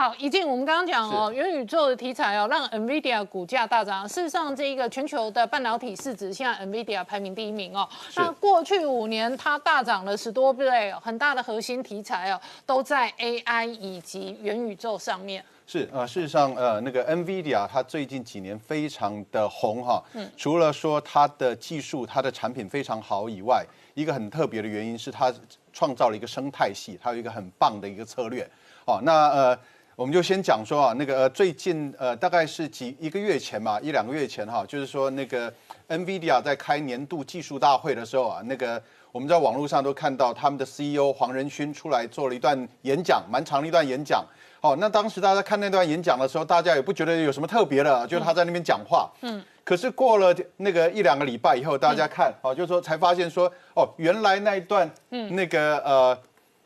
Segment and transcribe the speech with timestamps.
[0.00, 4.08] 好，一静，我们刚刚讲哦，元宇宙的题材哦，让 NVIDIA 股价大涨。
[4.08, 7.86] 事实上，这一个全球的半导体市值，现在 NVIDIA 排名第一名哦。
[8.16, 15.44] 那过去五年，它大涨了十多倍哦，很大的核心题材哦，都在 AI 以及元宇宙上面。
[15.66, 20.02] 是啊，事实上，呃，那个 NVIDIA 它最近几年非常的红哈。
[20.14, 20.26] 嗯。
[20.34, 23.62] 除了说它的技术、它的产品非常好以外，
[23.92, 25.30] 一个很特别的原因是它
[25.74, 28.48] 创造了一个生态系，它有一个很棒的一个策略。
[28.86, 29.58] 哦，那呃。
[30.00, 35.52] 我们就先讲说啊，那个最近呃，大概是几一个月前吧，一两个月前哈，就是说那个
[35.90, 38.82] NVIDIA 在开年度技术大会的时候啊，那个
[39.12, 44.24] 我们在网络上都看到他们的 CEO 黄仁勋出来做了一段演讲，蛮长的一段演讲。
[44.62, 49.10] 哦，那当时大家看那段演讲的时候，大家也不觉得有什么特别的，就是他在那边讲话。
[49.20, 49.44] 嗯。
[49.62, 56.18] 可是过了那个一两个礼拜以后，大家看，哦，就是说才发现说，哦，原来那一段，嗯，那个呃。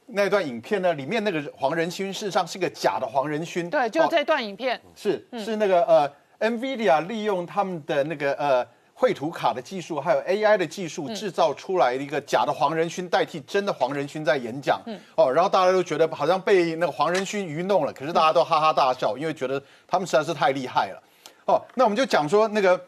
[0.06, 0.92] 那段影片呢？
[0.92, 3.70] 里面那个黄仁勋事实上是个假的黄仁勋。
[3.70, 4.80] 对，就这段影片。
[4.94, 14.78] 是是那个呃，NVIDIA 利用他们的那个呃绘图卡的技术，还有 AI 的技术，制造出来一个假的黄仁勋代替真的黄仁勋在演讲。
[14.84, 15.00] 嗯。
[15.16, 21.02] 哦，然后大家都觉得好像被那个黄仁勋愚弄了，可是大家都哈哈大笑，因为觉得他们实在是太厉害了。
[21.46, 22.78] 哦，那我们就讲说那个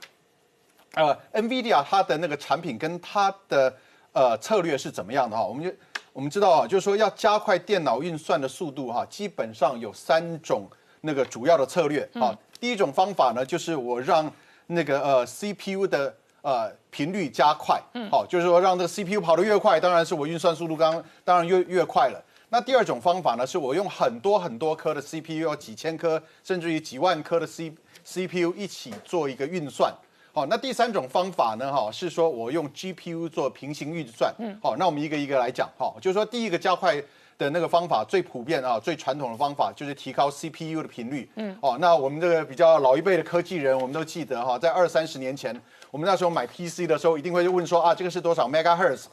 [0.95, 3.75] 呃，NVIDIA 它的那个产品跟它的
[4.13, 5.43] 呃策略是怎么样的哈？
[5.43, 5.71] 我们就。
[6.17, 10.67] 我们知道啊，就是说要加快电脑运算的速度哈，基本上有三种
[11.03, 12.35] 那个主要的策略啊。
[12.59, 14.33] 第一种方法呢，就是我让
[14.69, 17.79] 那个呃 CPU 的呃频率加快，
[18.11, 22.19] 好，就是说让这个 CPU 跑得越快，当然是我运算速度刚当然越越快了。
[22.49, 27.71] 那第二种方法呢，是我用很多很多颗的 CPU，几千颗甚至于几万颗的 C
[28.03, 29.93] CPU 一起做一个运算。
[30.37, 31.73] 好，那第三种方法呢？
[31.73, 34.31] 哈，是说我用 GPU 做平行运算。
[34.39, 35.67] 嗯，好，那我们一个一个来讲。
[35.79, 37.03] 哈，就是说第一个加快
[37.39, 41.27] 的那个方法最普遍啊，最传统的方法就是提高 CPU 的频率。
[41.37, 45.59] 嗯，哦，那我们这个比较老一辈的科技人，我们都记得哈，在二三十年前，
[45.91, 49.07] 我们那时候买 PC 的时候，一定会问说啊，这个是多少 megahertz？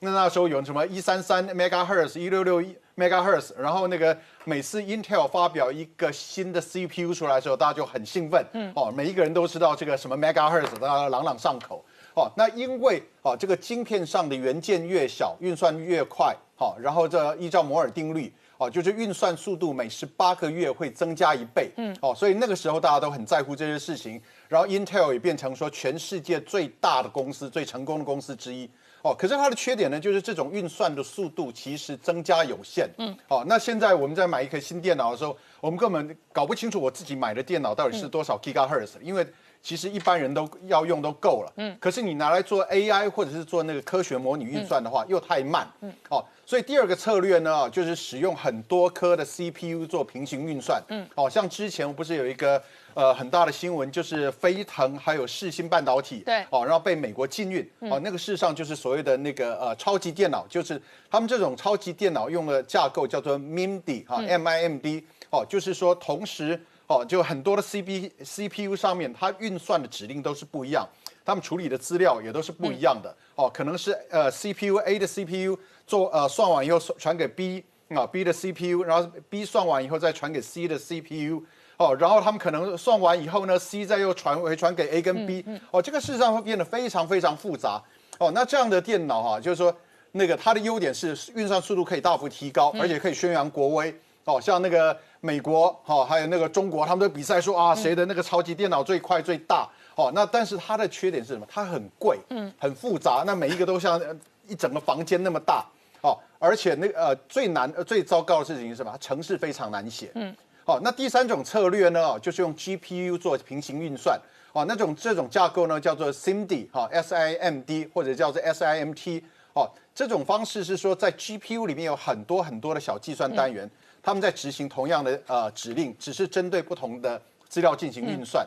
[0.00, 11.84] 那那时候有什么一三三 megahertz，一六六一 megahertz，然后那个每次 Intel 发表一个新的 CPU 出来的时候，大家就很兴奋，嗯，哦，每一个人都知道这个什么 megahertz，大家朗朗上口，
[12.14, 28.70] 哦，那因为哦这个晶片上的元件越小，运算越快，好，然后这依照摩尔定律，哦，就是运算速度每十八个月会增加一倍，嗯，哦，所以那个时候大家都很在乎这些事情，然后 Intel 也变成说全世界最大的公司、最成功的公司之一。
[29.04, 32.88] 哦，可是它的缺点呢，就是这种运算的速度其实增加有限。
[32.96, 39.26] 嗯，哦，那现在我们在买一颗新电脑的时候，我们根本搞不清楚我自己买的电脑到底是多少 gigahertz，因为
[39.64, 41.52] 其实一般人都要用都够了。
[41.56, 45.66] 嗯，可是你拿来做 AI 或者是做那个科学模拟运算的话，又太慢。
[45.80, 50.82] 嗯，哦，所以第二个策略呢，就是使用很多颗的 CPU 做平行运算。
[50.88, 52.62] 嗯，哦，像之前不是有一个。
[52.96, 60.80] 呃，很大的新闻就是飞腾还有世新半导体，对，哦，然后被美国禁运，哦，那个事实上就是所谓的那个呃超级电脑，就是
[61.10, 70.86] 他们这种超级电脑用的架构叫做 MIMD 哈，M I M D，哦，就是说同时哦，就很多的 C B C P U 上面它运算的指令都是不一样，
[71.24, 78.68] 他们处理的资料也都是不一样的，哦，可能是呃 C P U A 的 C P U 做呃算完以后传给 B 啊 B 的 C P
[78.70, 81.42] U，然后 B 算完以后再传给 C 的 C P U。
[81.76, 87.82] 哦，然后他们可能算完以后呢，C 再又传回传给 A 跟 B，哦，这个事实上会变得非常非常复杂。
[88.18, 89.76] 哦，那这样的电脑哈，就是说
[90.12, 93.92] 那个它的优点是运算速度可以大幅提高，而且可以宣扬国威。
[94.22, 99.66] 哦，像那个美国哈，还有那个中国，他们都比赛说啊，谁的那个超级电脑最快最大。
[99.94, 101.46] 哦，那但是它的缺点是什么？
[101.50, 103.98] 它很贵，嗯，很复杂，那每一个都像
[104.46, 105.64] 一整个房间那么大。
[106.02, 108.94] 哦，而且那个呃最难呃最糟糕的事情是什么？
[109.00, 110.36] 程式非常难写，嗯。
[110.66, 114.20] 好，那第三种策略呢，就是用 GPU 做平行运算。
[114.52, 119.24] 哦，那种这种架构呢，叫做 SIMD 哈，S I M D 或者叫做 S I M T。
[119.54, 123.70] 哦，这种方式是说，在 GPU 里面有很多很多的小计算单元，
[124.04, 128.46] 他们在执行同样的呃指令，只是针对不同的资料进行运算。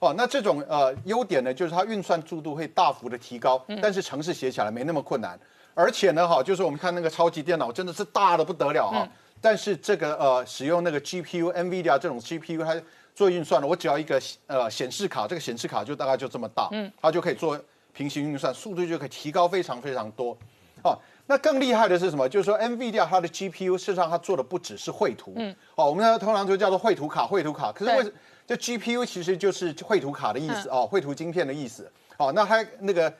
[0.00, 5.38] 哦，那这种呃优点呢，就是它运算速度会大幅的提高，但是程式写起来没那么困难。
[5.74, 9.06] 而且呢，哈，就是我们看那个超级电脑，真的是大的不得了哈。
[9.40, 12.80] 但是这个呃，使用那个 GPU NVIDIA 这种 GPU，它
[13.14, 17.60] 做运算了，我只要一个呃显示卡，这个显示卡就大概就这么大，嗯，它就可以做
[17.92, 20.36] 平行运算，速度就可以提高非常非常多。
[20.82, 22.28] 哦，那更厉害的是什么？
[22.28, 27.72] 就是说 NVIDIA 它的 GPU 事实上它做的不只是绘图，嗯，哦，我们呢通常就叫做绘图卡，绘图卡。
[27.72, 28.12] 可是为
[28.46, 31.90] 这 GPU 其实就是绘图卡的意思哦，绘图晶片的意思。
[32.16, 33.12] 哦，那还那个。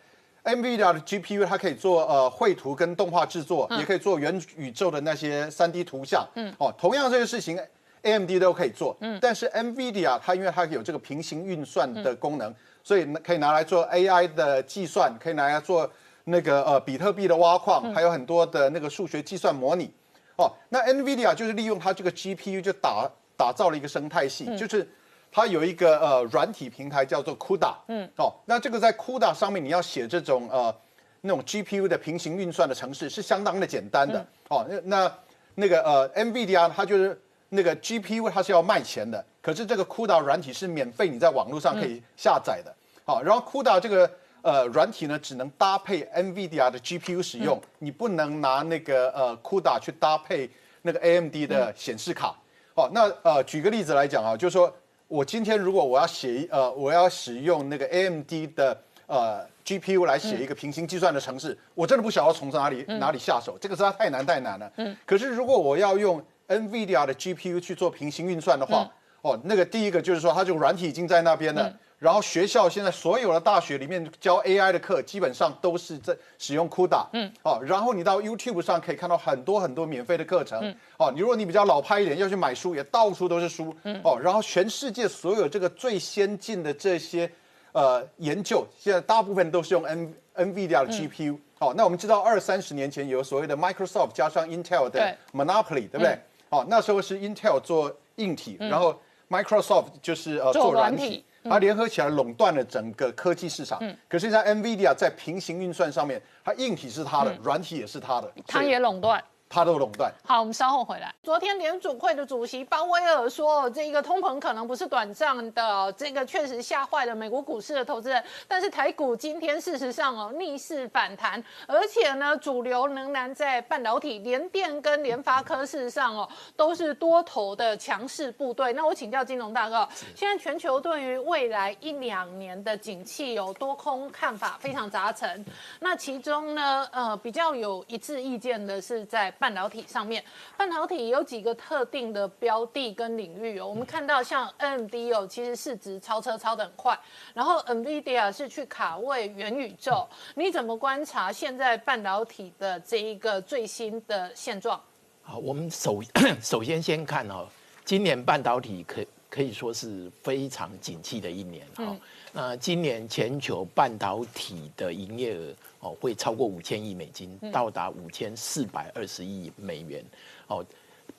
[0.44, 6.22] NVIDIA 的 GPU 它可以做呃绘图跟动画制作，也可以做元宇宙的那些三 D 图像。
[6.34, 7.58] 嗯，哦，同样这个事情
[8.02, 8.94] AMD 都可以做。
[9.00, 15.90] 嗯，但是 NVIDIA 它因为它有这个平行运算的功能，所以可以拿来做 AI 的计算，可以拿来做
[16.24, 19.92] 那个呃比特币的挖矿，还有很多的那个数学计算模拟。
[20.36, 24.88] 哦，那 NVIDIA 就是利用它这个 GPU 就打打造了一个生态系，就是
[25.30, 27.74] 它有一个呃软体平台叫做 CUDA。
[27.88, 30.74] 嗯，哦，那这个在 CUDA 上面你要写这种呃
[31.20, 34.26] 那种 GPU 的平行运算的程式是相当的简单的。
[34.48, 35.18] 哦，那那
[35.54, 37.20] 那个呃 NVIDIA 它就是
[37.50, 42.74] 那个 GPU 它是要卖钱的，可是这个 CUDA 软体是免费，你在网络上可以下载的。
[43.04, 44.10] 好，然后 CUDA 这个。
[44.44, 50.50] 呃，软体呢只能搭配 NVIDIA 的 GPU 使用，你不能拿那个呃 CUDA 去搭配
[50.82, 52.36] 那个 AMD 的显示卡。
[52.74, 54.70] 哦，那呃，举个例子来讲啊，就是说
[55.08, 64.70] 我今天如果我要写呃，我要使用那个 AMD 的呃 GPU 来写一个平行计算的程式，我真的不晓得从哪里哪里下手，这个实在太难太难了。
[64.76, 64.94] 嗯。
[65.06, 68.92] 可是如果我要用 NVIDIA 的 GPU 去做平行运算的话，
[69.22, 71.74] 哦，那个第一个就是说它这个软体已经在那边了。
[72.04, 77.06] 然后学校现在所有的大学里面教 AI 的课，基本上都是在使用 CUDA。
[77.14, 80.60] 嗯，哦，然后你到 YouTube 上可以看到很多很多免费的课程。
[80.60, 83.74] 嗯，哦，你如果你比较老派一点，要去买书，也到处都是书。
[83.84, 87.30] 嗯，哦，然后全世界所有这个最先进的这些
[87.72, 91.38] 呃研究，现在大部分都是用 N NVIDIA 的 GPU。
[91.58, 96.18] 哦，那我们知道二三十年前有所谓的 Microsoft 加上 Intel 的 Monopoly，对不对？
[96.50, 98.94] 哦，那时候是 Intel 做硬体，然后
[99.30, 101.24] Microsoft 就是呃做软体。
[101.44, 103.78] 它联合起来垄断了整个科技市场。
[103.82, 109.22] 嗯，可是像 NVIDIA 在平行运算上面，它硬体是它的，软体也是它的，它也垄断。
[109.54, 110.12] 它都垄断。
[110.24, 111.14] 好，我们稍后回来。
[111.22, 118.20] 昨天联储会的主席鲍威尔说，这个通膨可能不是短暂的，这个确实吓坏了美国股市的投资人。
[118.48, 128.72] 但是台股今天事实上哦逆势反弹，而且呢主流仍然在半导体，联电跟联发科事实上哦都是多头的强势部队。
[128.72, 135.44] 那我请教金融大哥，现在全球对于未来一两年的景气有多空看法非常杂陈。
[135.78, 139.32] 那其中呢呃比较有一致意见的是在。
[139.44, 140.24] 半导体上面，
[140.56, 143.68] 半导体有几个特定的标的跟领域哦。
[143.68, 146.98] 我们看到像 NMD 哦，其实市值超车超的很快。
[147.34, 150.08] 然后 NVIDIA 是去卡位元宇宙。
[150.34, 154.80] 你怎么观察现在半导体的这一个最新的现状？
[155.20, 156.00] 好，我们首
[156.40, 157.46] 首先先看哦，
[157.84, 159.04] 今年半导体可
[159.34, 161.96] 可以说是非常景气的一年哈。
[162.32, 165.52] 那今年全球半导体的营业额。
[165.84, 170.02] 哦，会超过五千亿美金，到达五千四百二十亿美元，
[170.46, 170.64] 哦，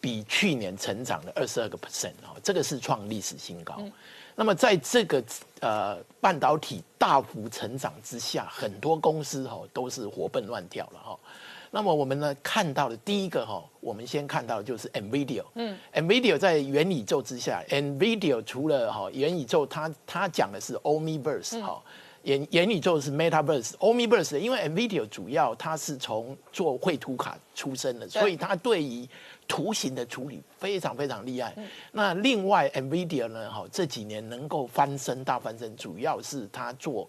[0.01, 3.79] 比去年成长了二十二个 percent 哦，这个是创历史新高。
[4.35, 5.23] 那么在这个
[5.59, 11.19] 呃半导体大幅成长之下，很多公司哈都是活蹦乱跳了哈。
[11.75, 21.83] 那么我们呢看到的第一个哈，我们先看到就是 Nvidia，嗯，Nvidia 在元宇宙之下，Nvidia 除了哈元宇宙，它它讲的是 Omniverse 哈。
[22.23, 29.07] 元元宇宙是 MetaVerse，Omniverse，因为 NVIDIA 主要它是从做绘图卡出身的，所以它对于
[29.47, 31.53] 图形的处理非常非常厉害。
[31.91, 37.07] 那另外 NVIDIA 呢，哈这几年能够翻身大翻身，主要是它做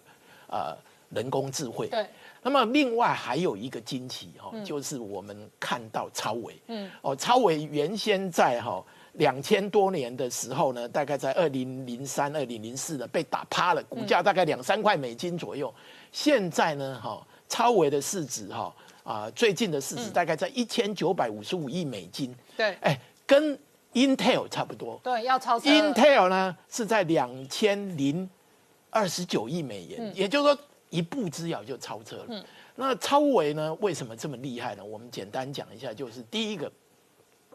[0.48, 0.76] 呃
[1.10, 1.86] 人工智慧。
[1.86, 2.04] 对。
[2.46, 8.84] 那么另外还有一个惊奇哈，就是我们看到超维，嗯，哦超维原先在哈。
[9.14, 15.75] 两千多年的时候呢，大概在二零零三、二零零四呢被打趴了，股价大概两三块美金左右。
[16.12, 22.32] 现在呢，哈，超维的市值哈啊，最近的市值大概在一千九百五十五亿美金。
[22.56, 23.59] 对，哎，跟
[23.94, 25.00] Intel 差不多。
[25.02, 25.68] 对，要超车。
[25.68, 28.28] Intel 呢是在两千零
[28.90, 30.62] 二十九亿美元，也就是说
[30.97, 32.26] 一步之遥就超车了。
[32.29, 32.45] 嗯。
[32.75, 34.85] 那超维呢，为什么这么厉害呢？
[34.85, 36.71] 我们简单讲一下，就是第一个，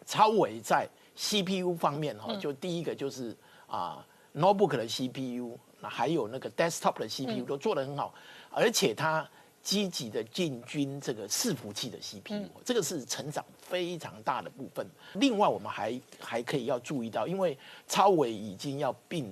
[0.06, 3.36] 超维在 CPU 方面哈，就第一个就是
[3.68, 8.14] 啊，notebook 的 CPU，那还有那个 desktop 的 CPU 都做得很好，
[8.50, 9.30] 而且它
[9.62, 14.84] 积极的进军这个伺服器的 CPU，这个是成长非常大的部分。
[15.14, 17.56] 另外，我们还还可以要注意到，因为
[17.88, 19.32] 超伟已经要并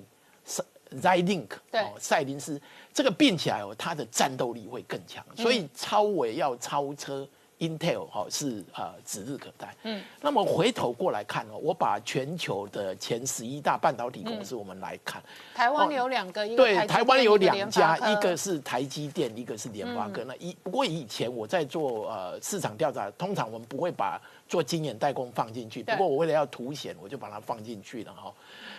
[0.92, 2.62] Xilinx，哦，赛林斯，
[2.94, 7.28] 这个并起来哦，它的战斗力会更强，所以超伟要超车。
[7.60, 9.76] Intel 哈是啊指日可待。
[9.84, 15.22] 嗯，那么回头过来看哦，我把全球的前十一大半导体公司我们来看，
[15.54, 20.24] 台湾有两个，对，台湾有两家，一个是台积电，一个是联发科。
[20.24, 24.18] 那一不过以前我在做呃市场调查，通常我们不会把
[24.48, 28.34] 做晶圆代工放进去，不过我为了要凸显，我就把它放进去了哈。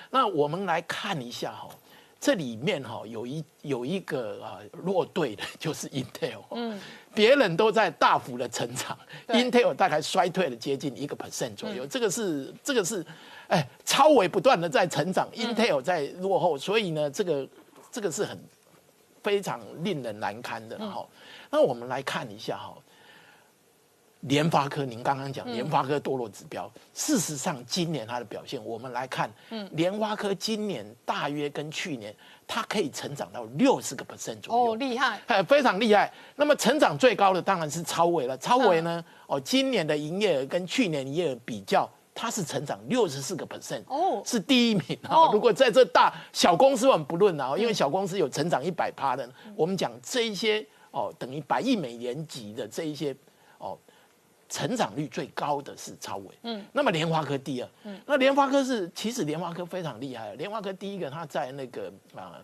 [0.08, 1.68] 那我们来看一下哈。
[2.20, 6.78] 这里面哈有一有一个啊落队的，就是 Intel，嗯，
[7.14, 8.98] 别人都在大幅的成长
[9.28, 13.02] ，Intel 大概衰退了接近一个 percent 左右，这个是这个是
[13.48, 17.48] 哎，超微不断的在成长，Intel 在落后，所以呢，这个
[17.90, 18.38] 这个是很
[19.22, 21.06] 非常令人难堪的哈。
[21.50, 22.76] 那我们来看一下哈。
[24.20, 29.30] 联发科，您刚刚讲联发科堕落指标，事实上今年它的表现，我们来看，
[29.72, 32.14] 联发科今年大约跟去年，
[32.46, 36.12] 它可以成长到六十个 percent 左右，哦，厉害，哎，非常厉害。
[36.36, 45.30] 那么成长最高的当然是超微了，超微呢，哦，今年的营业额跟去年营业额比较，它是成长六十四个 percent，哦，是第一名啊。
[45.32, 53.16] 如果在这大小公司我们不论啊，因为小公司有成长一百趴的，我们讲这一些哦，等于百亿美元级的这一些哦。
[54.50, 62.42] 成长率最高的是超伟，嗯，那么联发科第二，嗯，那联发科是其实联发科非常厉害，联发科第一个它在那个啊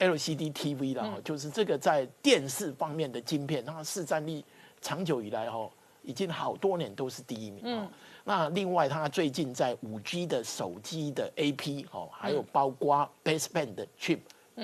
[0.00, 4.44] ，LCD TV 啦，就是这个在电视方面的晶片，它市占率
[4.80, 5.70] 长久以来哈，
[6.02, 7.88] 已经好多年都是第一名，嗯，
[8.24, 14.18] 那另外它最近在五 G 的手机的 AP 哦，还有包括 Baseband 的 Chip，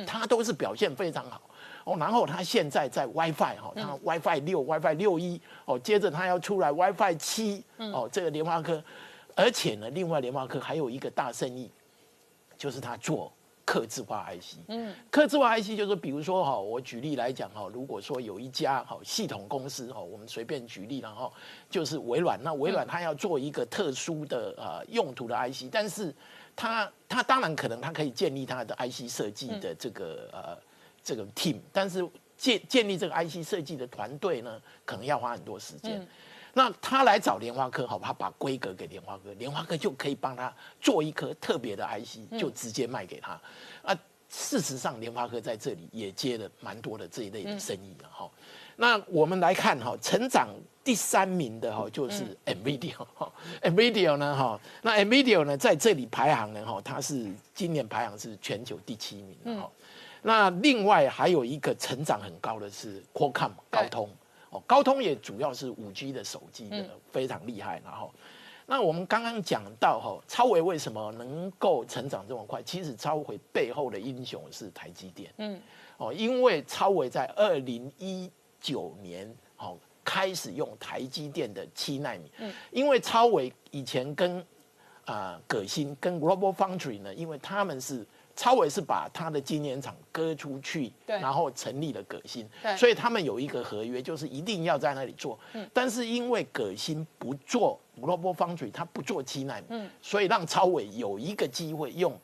[0.05, 1.41] 它都是表现非常好。
[1.89, 8.83] 哦，然后它现在在 WiFi 哈，它 WiFi 六、WiFi 六一哦，接着它要出来 WiFi 七哦，这个联发科，
[9.35, 11.71] 而且呢，另外联发科还有一个大生意，
[12.59, 13.33] 就是它做
[13.65, 14.59] 刻字化 IC。
[14.69, 21.33] 嗯，刻字化 IC 就是比如说哈，我举例来讲哈，如果说有一家哈系统公司哈，我们随便举例然后
[21.71, 26.15] 就是微软，那微软它要做一个特殊的呃用途的 IC，但是
[26.55, 30.68] 它它当然可能它可以建立它的 IC 设计的这个呃。
[31.09, 36.07] 这个 team，但是建建立这个 IC 设计的团队呢，可能要花很多时间。
[36.53, 43.41] 那他来找莲花科，好，他把规格给莲花科，莲花科就可以帮他做一颗特别的 IC，就直接卖给他。
[43.81, 43.99] 啊，
[44.29, 48.31] 事实上莲花科在这里也接了蛮多的这一类的生意了哈。
[48.77, 50.51] 那我们来看哈，成长
[50.85, 59.71] 第三名的哈就是 NVIDIA 哈，NVIDIA 呢哈，那 NVIDIA 呢在这里排行呢哈，它是今年排行是全球第七名哈。
[60.23, 64.11] 那另外还有一个成长很高的是 Qualcomm 高通
[64.51, 67.81] 哦，高通也主要是五 G 的手机的非常厉害。
[67.85, 68.11] 然后，
[68.67, 72.63] 那我们刚刚讲到哈，超维为什么能够成长这么快？
[72.63, 75.33] 其实超维背后的英雄是台积电。
[75.37, 75.61] 嗯，
[75.99, 82.31] 哦，因为超维在二零一九年哦开始用台积电的七纳米。
[82.39, 84.45] 嗯，因为超维以前跟
[85.05, 88.05] 啊葛新跟 Global Foundry 呢，因为他们是。
[88.39, 95.37] 超伟是把他的晶圆厂割出去，然后成立了革新，所以他们有一个合约，就是一定要在那里做。
[95.55, 102.17] 嗯但是因为葛新不做 Global Foundry，他不做七纳米，所以让超伟有一个机会用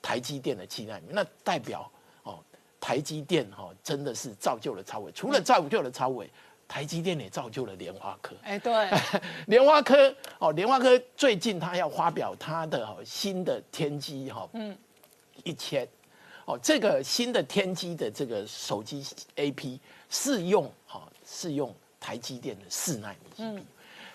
[0.00, 1.06] 台积电的七纳米。
[1.08, 1.90] 那代表
[2.22, 2.38] 哦，
[2.78, 5.10] 台积电哈真的是造就了超伟。
[5.10, 6.30] 除了造就了超伟，
[6.68, 8.36] 台积电也造就了莲花科。
[8.44, 8.88] 哎，对，
[9.48, 14.48] 莲花科哦，莲花科最近他要发表他的新的天机哈。
[14.52, 14.78] 嗯。
[15.46, 15.86] 一千，
[16.44, 23.64] 哦，这个新的天玑的这个手机 A P 是用哈是用台积电的四纳米，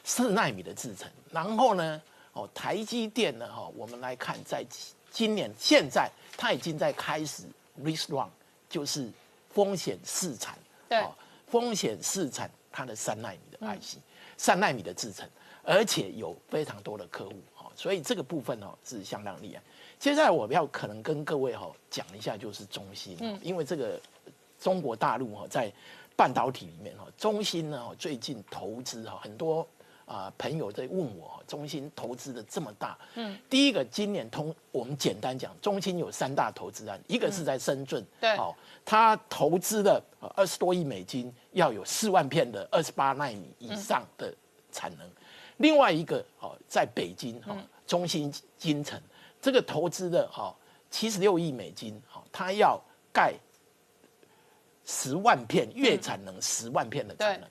[0.04, 1.10] 四纳米的制程。
[1.32, 2.02] 然后呢，
[2.34, 4.66] 哦，台积电呢，哈，我们来看，在
[5.10, 7.44] 今年现在它已经在开始
[7.82, 8.30] risk run，
[8.70, 9.10] 就是
[9.50, 10.58] 风险试产，
[10.90, 11.06] 对，
[11.48, 13.98] 风险试产它的三纳米的 I C，
[14.38, 15.30] 三纳米的制程，
[15.64, 19.62] 而且有非常多的客户，哈，所以这个部分哦是相当厉害。
[19.98, 24.00] 接下来我要可能跟各位哈讲一下，就是中芯，嗯，因为这个
[24.60, 25.72] 中国大陆哈在
[26.16, 29.68] 半导体里面哈，中芯呢最近投资哈很多
[30.06, 38.54] 啊朋友在问我，中芯投资的这么大，嗯，第一个今年通我们简单讲，中芯有三大投资案，一个是在深圳，对，哦，
[38.86, 40.00] 他投资了
[40.36, 44.32] 二十多亿美金，要有四万片的二十八纳米以上的
[44.72, 45.10] 产能，
[45.62, 47.56] 另外一个哦在北京哈
[47.88, 49.00] 中心金城。
[49.44, 50.56] 这个投资的哈
[50.92, 52.80] 七十六亿美金哈，他要
[53.12, 53.34] 盖
[54.86, 57.50] 十万片月产能十万片的产能，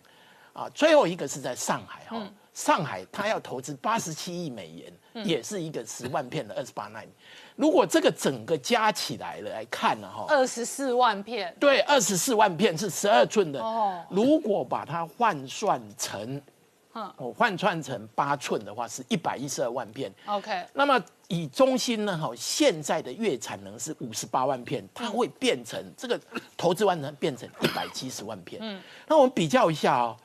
[0.52, 7.08] 啊，最后一个是在上海哈，上海它要投资八十七亿美元，也是一个十万片的二十八纳米。
[7.56, 13.60] 如果这个整个加起来了来看呢哈，二十四万片，对，二十四万片是十二寸的。
[13.60, 16.40] 哦，如果把它换算成。
[17.16, 20.12] 我换算成八寸的话是一百一十二万片。
[20.26, 22.18] OK，那么以中芯呢？
[22.18, 26.20] 哈，现在的月产能是五十八万片，它会变成这个
[26.56, 28.60] 投资完成变成一百七十万片。
[28.60, 30.16] 嗯，那我们比较一下哦，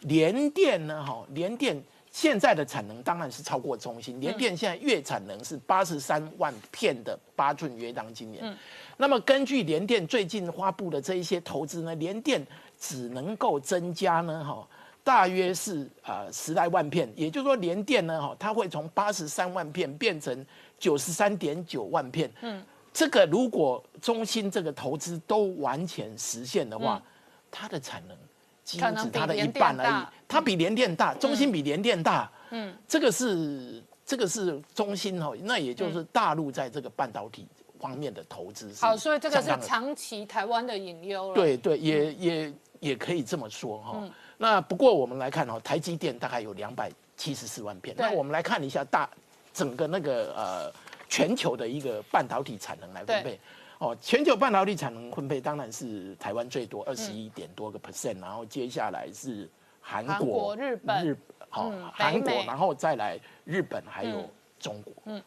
[0.00, 1.04] 联电呢？
[1.04, 4.18] 哈，联电现在的产能当然是超过中芯。
[4.18, 8.42] 联电现在月产能是八十三万片的八寸约当今年。
[8.42, 8.56] 嗯，
[8.96, 12.44] 那么根据联电最近发布的这一些投资呢，联电
[12.80, 14.42] 只能够增加呢？
[14.42, 14.66] 哈。
[15.04, 20.44] 大约是啊十来万片，也就是说联电呢哈，它会从八十三万片变成
[20.78, 22.32] 九十三点九万片。
[22.40, 27.02] 嗯，这个如果中芯这个投资都完全实现的话，
[27.50, 28.16] 它的产能
[28.64, 30.06] 几乎只它的一半而已。
[30.26, 32.30] 它比联电大，中芯比联电大。
[32.48, 37.46] 嗯，这个是这个是中芯哈，那也就是大陆在这个半导体
[37.78, 38.72] 方面的投资。
[38.80, 41.34] 好，所以这个是长期台湾的隐忧了。
[41.34, 44.02] 对对，也也也可以这么说哈。
[44.36, 47.94] 那不过我们来看哦，台积电大概有两百七十四万片。
[47.96, 49.08] 那我们来看一下大
[49.52, 50.72] 整个那个呃
[51.08, 53.38] 全球的一个半导体产能来分配。
[53.78, 59.48] 哦，全球半导体产能分配当然是台湾最多，二十一点多个 percent，然后接下来是
[59.80, 61.16] 韩国、日本、日
[61.48, 64.92] 好韩国，然后再来日本还有中国。
[65.04, 65.22] 嗯，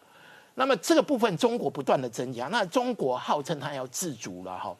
[0.55, 4.75] 那么这个部分中国不断的增加，那中国号称它要自主了哈，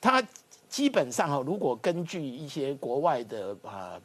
[0.00, 0.22] 它。
[0.68, 4.00] 基本上哈，如果根据一些国外的啊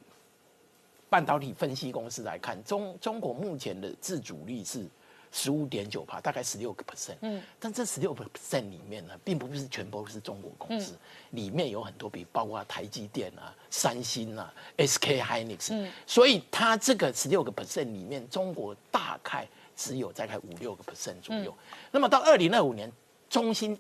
[1.10, 4.86] 半导体分析公司来看，中中国目前的自主率是
[5.32, 7.16] 十五点九帕，大概十六个 percent。
[7.22, 10.98] 嗯，但这十六个 percent 里面呢，并不是全部是中国公司，
[11.32, 15.74] 里面有很多，比包括台积电啊、三星啊、SK Hynix。
[15.74, 21.54] 嗯，所以它这个十六个 percent 里面，中国大概只有大概五六个 percent 左右。
[21.92, 22.90] 那么到二零二五年，
[23.30, 23.78] 中芯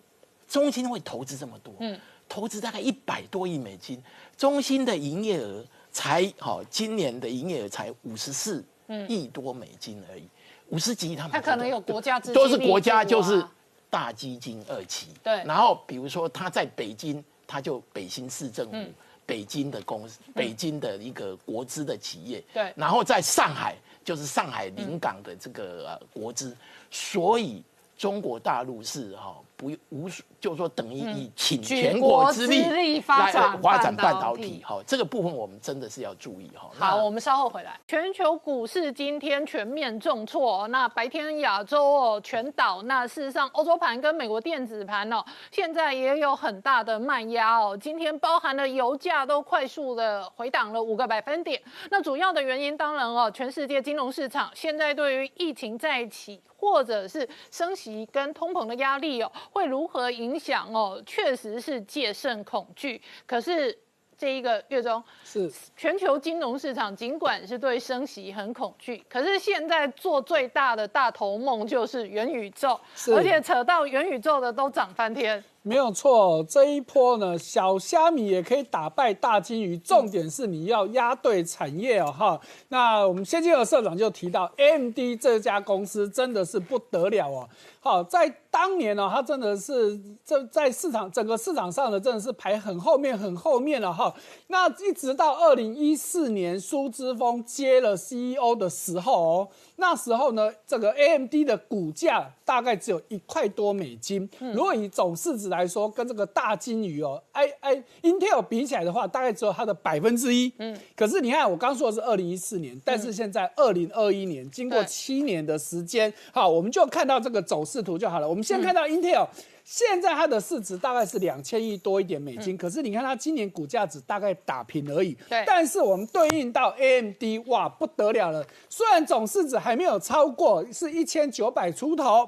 [0.48, 1.74] 中芯会投资这么多？
[1.80, 2.00] 嗯。
[2.32, 4.02] 投资大概一百多亿美金，
[4.38, 5.62] 中心的营业额
[5.92, 8.64] 才好，今年的营业额才五十四
[9.10, 10.24] 亿多美金而已，
[10.70, 11.32] 五十几亿他们。
[11.34, 13.46] 他可能有国家都是国家就是
[13.90, 15.10] 大基金二期。
[15.22, 15.44] 对。
[15.44, 18.78] 然后比如说他在北京，他就北新市政府，
[19.26, 22.42] 北京的公司，北京的一个国资的企业。
[22.54, 22.72] 对。
[22.78, 26.56] 然后在上海就是上海临港的这个国资，
[26.90, 27.62] 所以
[27.98, 29.36] 中国大陆是哈。
[29.58, 30.10] 不无，
[30.42, 36.68] 就是说等于以请全国之力来发展半导体，哈，这个部分我们真的是要注意哈。
[36.78, 37.80] 好，我们稍后回来。
[37.88, 47.78] 全球股市今天全面重挫，那白天亚洲哦全倒，那事实上欧洲盘跟美国电子盘哦，现在也有很大的卖压哦。
[47.80, 56.42] 今天包含了油价都快速的回档了五个百分点，那主要的原因当然哦，全世界金融市场现在对于疫情再起。
[56.62, 61.02] 或者是升息跟通膨的压力哦，会如何影响哦？
[61.06, 63.02] 确实是戒慎恐惧。
[63.26, 63.78] 可是
[64.18, 72.80] 这一个月中，是全球金融市场尽管是对升息很恐惧，可是现在做最大的大头梦就是元宇宙，
[73.16, 75.44] 而且扯到元宇宙的都涨翻天。
[75.64, 79.78] 没有错，这一波呢，小虾米也可以打败大金鱼。
[79.78, 82.42] 重点是你要压对产业哦，哈。
[82.70, 87.48] 那我们先进的社长就提到，AMD 这家公司真的是不得了哦。
[87.84, 94.14] 好，在当年呢，它真的是这在市场整个市场上呢，真的是排很后面很后面了哈。
[94.48, 99.50] 那一直到二零一四年，苏之峰接了 CEO 的时候哦。
[99.78, 104.30] 那时候呢，这个 AMD 的股价大概只有一块多美金。
[104.54, 110.54] 如果以总市值来说，跟这个大金鱼哦哎哎 Intel 比起来的话，大概只有它的百分之一。
[110.60, 110.78] 嗯。
[110.96, 118.28] 可是你看，我刚说的是二零一四年，但是现在二零二一年，经过七年的时间，好，我们就看到这个走势图就好了。
[118.28, 119.28] 我们先看到 Intel。
[119.64, 125.16] 现在它的市值大概是两千亿多一点美金，可是你看它今年股价只大概打平而已。
[125.30, 128.44] 对，但是我们对应到 AMD，哇，不得了了！
[128.70, 132.28] 虽然总市值还没有超过，是一千九百出头，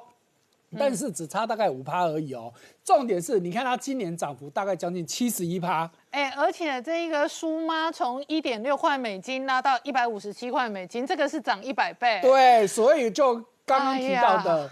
[0.78, 2.54] 但是只差大概五趴而已哦。
[2.86, 5.90] 重点是，你看它今年涨幅大概将近七十一趴。
[6.12, 12.20] 哎，而且这个苏妈从一点六块美金拉到一百五十七块美金，这个是涨一百倍。
[12.22, 13.34] 对，所以就
[13.66, 14.70] 刚刚提到的。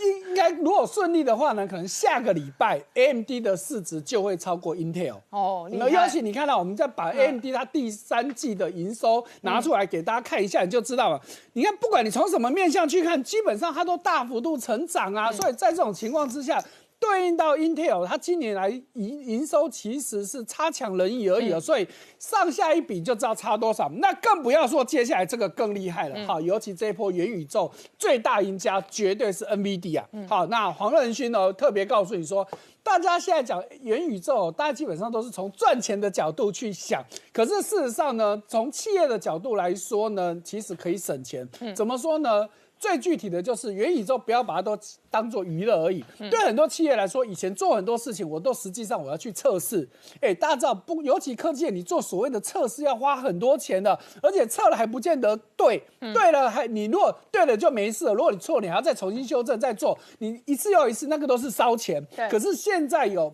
[0.00, 5.68] 应应该如果顺利的话呢，可能下个礼拜 AMD 的市值就会超过 Intel 哦。
[5.72, 11.20] 那尤其你看到，我们再把 AMD 它第三季的营收拿出来给大家看一下，你就知道了。
[11.52, 15.30] 你看，不管你从什么面向去看，基本上它都大幅度成长啊。
[15.30, 16.62] 所以在这种情况之下。
[17.00, 23.88] 对应到 Intel，它今年来营营收其实是差强人意而已了，所以上下一比就知道差多少。
[23.96, 30.04] 那更不要说接下来这个更厉害了，好，尤其这一波元宇宙最大赢家绝对是 NVIDIA。
[30.28, 32.46] 好，那黄仁勋呢特别告诉你说，
[32.82, 41.48] 大家现在讲元宇宙，大家基本上都是从赚钱的角度去想，可是事实上呢，从企业的角度来说呢，其实可以省钱。
[41.74, 42.46] 怎么说呢？
[42.80, 44.76] 最具体的就是元宇宙，不要把它都
[45.10, 46.02] 当做娱乐而已。
[46.18, 49.86] 对很多企业来说，以前做很多事情，我都实际上我要去测试。
[50.22, 51.02] 哎，大家知道不？
[51.02, 55.82] 尤其科技，你做所谓的测试要花很多钱的，而且测了还不见得对。
[56.00, 62.02] 对了，还你如果对了就没事了，如果你错，你还要再重新修正再做，你一次又一次，那个都是烧钱。
[62.30, 63.30] 可是现在有。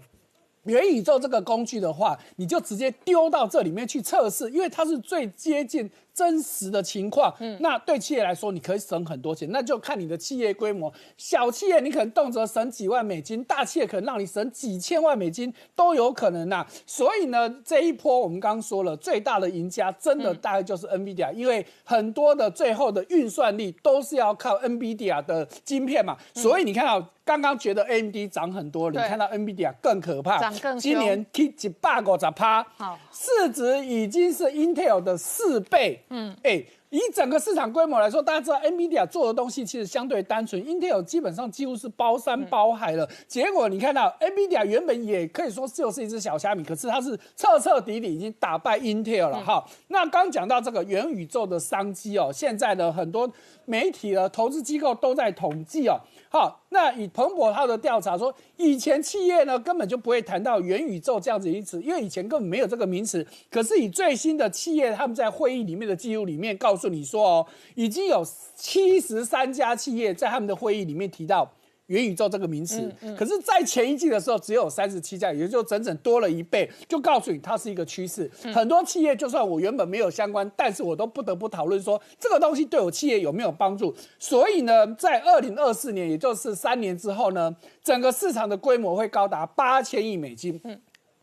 [0.65, 7.33] 元宇宙这个工具的话，你就直接丢到这里面去测试，因为它是最接近真实的情况。
[7.41, 9.47] 嗯，那对企业来说，你可以省很多钱。
[9.53, 16.67] 那就看你的企业规模，小企业你可能动辄省几万美金，大企业可能让你省几千万美金都有可能呐。
[16.87, 26.17] 所以呢，这一波我们刚刚说了，最大的赢家真的大概就是 NVIDIA，因为很多的最后的运算力都是要靠 NVIDIA 的晶片嘛。
[26.35, 27.07] 所以你看到。
[27.27, 32.65] 刚刚觉得 AMD 涨很多，你看到 NVIDIA 更可怕，涨更今年 K 几百个咋趴？
[32.77, 36.01] 好，市值已经是 Intel 的四倍。
[36.11, 36.65] 嗯，哎。
[36.91, 43.07] 以整个市场规模来说，大家知道 NVIDIA 做的东西其实相对单纯，Intel 基本上几乎是包山包海了。
[43.27, 49.45] 结果你看到 NVIDIA 原本也可以说就是一只小虾米，可是它是彻彻底底已经打败 Intel 了。
[49.45, 53.31] 哈，那刚讲到这个元宇宙的商机哦，现在的很多
[53.65, 56.01] 媒体的投资机构都在统计哦。
[56.31, 63.27] 好，那以彭博他的调查说，以前企业呢根本就不会谈到元宇宙这样子一词，因为以前根本没有这个名词。
[63.51, 68.23] 可是以最新的企业他们在会议里面的记录里面告诉你说哦，已经有
[68.55, 71.51] 七十三家企业在他们的会议里面提到。
[71.87, 78.31] 元宇宙这个名词，可是，在前一季的时候只有三十七家，也就整整多了一倍，就告诉你它是一个趋势。
[78.53, 83.95] 很多企业就算我原本没有相关，但是我都不得不讨论说这个东西对我企业有没有帮助。
[84.19, 90.61] 所以呢，在二零二四年，也就是三年之后呢，整个市场的规模会高达八千亿美金。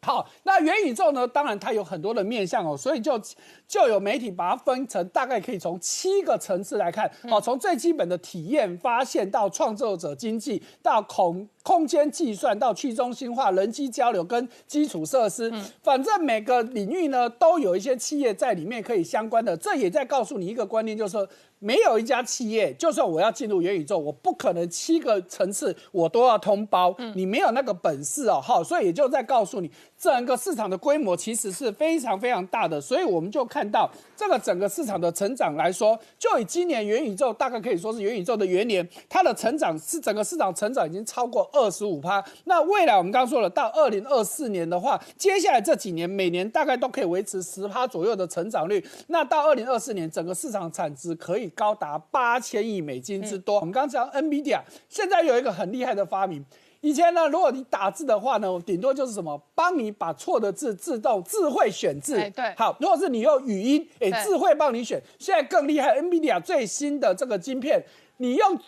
[0.04, 1.28] 好，那元宇宙呢？
[1.28, 3.20] 当然它有很多的面向哦，所以就
[3.68, 7.10] 就有媒体把它分成大概可以从七个层次来看。
[7.30, 19.56] 好，从最基本的体验、发现到创作者经济，到空空间计算，到去中心化、人机交流跟基础设施，反正每个领域呢都有一些企业在里面可以相关的。
[19.56, 21.28] 这也在告诉你一个观念，就是说。
[21.60, 26.94] 没有一家企业，就算我要进入元宇宙，我不可能七个层次我都要通包。
[27.16, 29.72] 你没有那个本事哦，好，所以也就在告诉你，
[30.04, 32.82] 整个市场的规模其实是非常非常大的。
[32.82, 42.22] 所以我们就看到这个整个市场的成长来说，就以今年元宇宙大概可以说是元宇宙的元年，它的成长是整个市场成长已经超过二十五趴。
[42.44, 48.86] 那未来我们刚刚说了，到二零二四年的话，接下来这几年每年大概都可以维持十趴左右的成长率。
[49.08, 51.44] 那到二零二四年，整个市场产值可以。
[51.56, 53.60] 高达八千亿美金之多。
[53.60, 56.44] 我们刚刚讲 NVIDIA，现在有一个很厉害的发明。
[56.84, 62.16] 以前呢，如果你打字的话呢，顶多就是什么，帮你把错的字自动智慧选字。
[62.36, 62.54] 对。
[62.58, 65.02] 好，如果是你用语音，哎，智慧帮你选。
[65.18, 67.84] 现在更厉害，NVIDIA 最新的这个晶片，
[68.18, 68.60] 你用。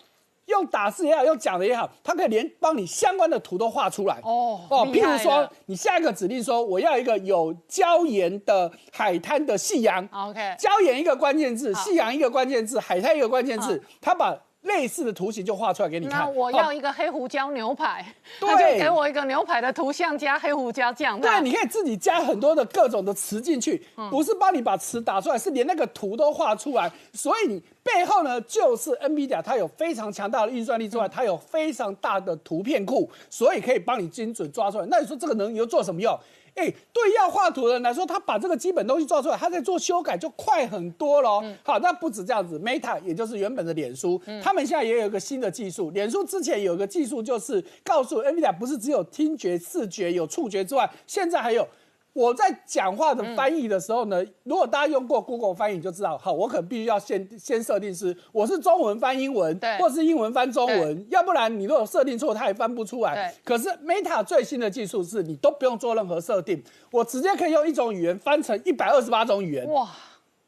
[0.48, 4.20] 用打字也好，用讲的也好，它可以连帮你相关的图都画出来。
[4.22, 10.08] 哦哦，譬如说，你下一个指令说我要一个有礁岩的海滩的夕阳。
[10.12, 16.20] OK，礁岩一个关键字，夕阳一个关键字，海滩一个关键字，它把类似的图形就画出来给你看。
[16.20, 18.06] 那我要一个黑胡椒牛排，
[18.40, 21.20] 对就给我一个牛排的图像加黑胡椒酱。
[21.20, 27.64] 对，你可以自己加很多的各种的词进去，不是帮你把词打出来，是连那个图都画出来，所以你。
[27.86, 34.88] 背后呢，就是 NVIDIA，它有非常强大的运算力之外，它有非常大的图片库，所以可以帮你精准抓出来。
[34.90, 36.20] 那你说这个能有做什么用？
[36.56, 41.42] 哎，对要画图的人来说，他把这个基本东西做出来，他在做修改就快很多了。
[41.64, 45.92] 好，那不止这样子，Meta 也就是原本的脸书，他们现在也有一个新的技术。
[45.92, 51.68] 脸书之前有一个技术，就是告诉 NVIDIA，不是只有听觉、视觉、有触觉之外，现在还有。
[52.16, 63.36] 我在讲话的翻译的时候呢，如果大家用过 Google 翻译，就知道，好，我可能必须要先先设定是我是中文翻英文，或是英文翻中文，要不然你如果设定错，它也翻不出来。
[63.44, 69.90] 可是 Meta 最新的技术是你都不用做任何设定，我直接可以用一种语言翻成一百二十八种语言，哇，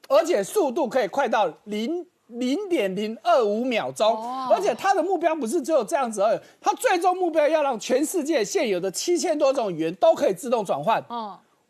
[0.08, 4.16] 而且速度可以快到零零点零二五秒钟，
[4.50, 11.04] 而且它的目标不是只有这样子而已，它最终目标要让全世界现有的七千多种语言都可以自动转换。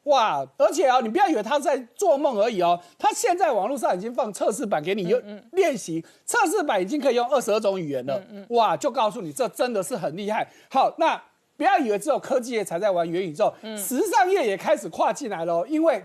[0.07, 0.45] 哇！
[0.57, 8.21] 而且啊，你不要以为他在做梦而已哦，他现在网络上已经放测试版给你用练习，测试版已经可以用二十二种语言了。
[8.49, 8.75] 哇！
[8.75, 10.47] 就告诉你，这真的是很厉害。
[10.69, 11.21] 好，那
[11.55, 16.03] 不要以为只有科技业才在玩元宇宙，时尚业也开始跨进来了，因为。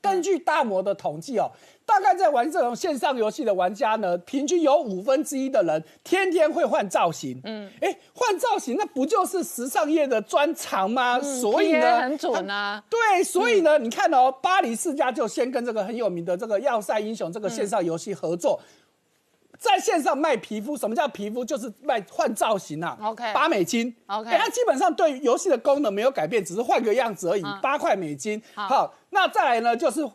[0.00, 1.50] 根据大摩的统计哦，
[1.84, 7.40] 大概在玩这种线上游戏的玩家呢，平均有五分之一的人天天会换造型。
[7.44, 11.20] 嗯，哎，换造型那不就是时尚业的专长吗？
[11.20, 12.82] 所以呢，很准啊。
[12.88, 18.60] 对，所以呢，你看哦，巴黎世家就先跟这个很有名的这个要塞英雄这个线上游戏合作。
[19.58, 21.44] 在线上卖皮肤，什么叫皮肤？
[21.44, 22.96] 就是卖换造型啊。
[23.02, 23.94] OK，八美金。
[24.06, 27.42] OK，它基本上对游戏的功能没有改变，只是换个样子而已。
[27.60, 28.40] 八块美金。
[28.54, 30.08] 好，那再来呢，就是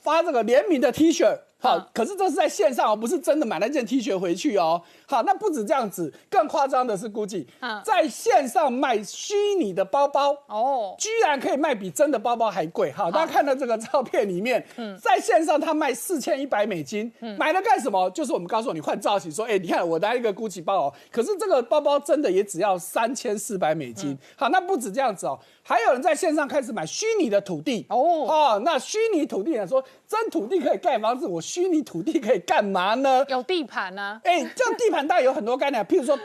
[0.00, 1.38] 发这个联名的 T 恤。
[1.58, 4.80] 好，可是这是在线上哦，不是真的买那件 T 恤回去哦。
[5.06, 7.48] 好，那不止这样子，更夸张的是，估计
[7.82, 12.92] 在线上卖虚拟的包包哦，居然可以卖比真的包包还贵。
[12.92, 14.64] 好，大家看到这个照片里面，
[15.02, 18.08] 在线上他卖四千一百美金，买了干什么？
[18.10, 24.16] 就是我们告诉你换造型，说，哎，你看我拿一个 GUCCI 包哦，可是这个包包真的也只要三千四百美金。
[24.36, 25.40] 好，那不止这样子哦。
[25.68, 33.24] 还有人在线上开始买虚拟的土地哦，哦，那虚拟土地人说真土地可以盖房子，我虚拟土地可以干嘛呢？
[33.28, 34.20] 有地盘呢？
[34.22, 36.16] 哎，这样地盘当然有很多概念，譬如说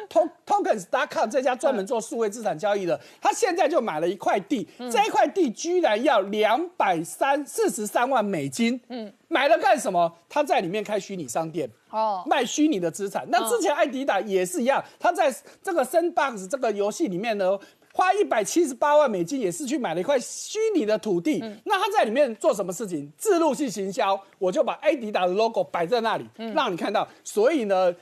[0.45, 10.13] Tokens.com 这家专门做数位资产交易的，他现在就买了一块地，这一块地居然要两百三四十三万美金，嗯，买了干什么？
[10.29, 13.25] 他在里面开虚拟商店哦，卖虚拟的资产。
[13.29, 17.57] 那之前艾迪达也是一样，他在这个 Sandbox 这个游戏里面呢。
[17.93, 23.11] 花一百七十八万美金也是去买了一块虚拟的土地，那他在里面做什么事情？
[23.17, 27.07] 自路性行销，我就把艾迪达的 logo 摆在那里，让你看到。
[27.23, 27.93] 所以呢。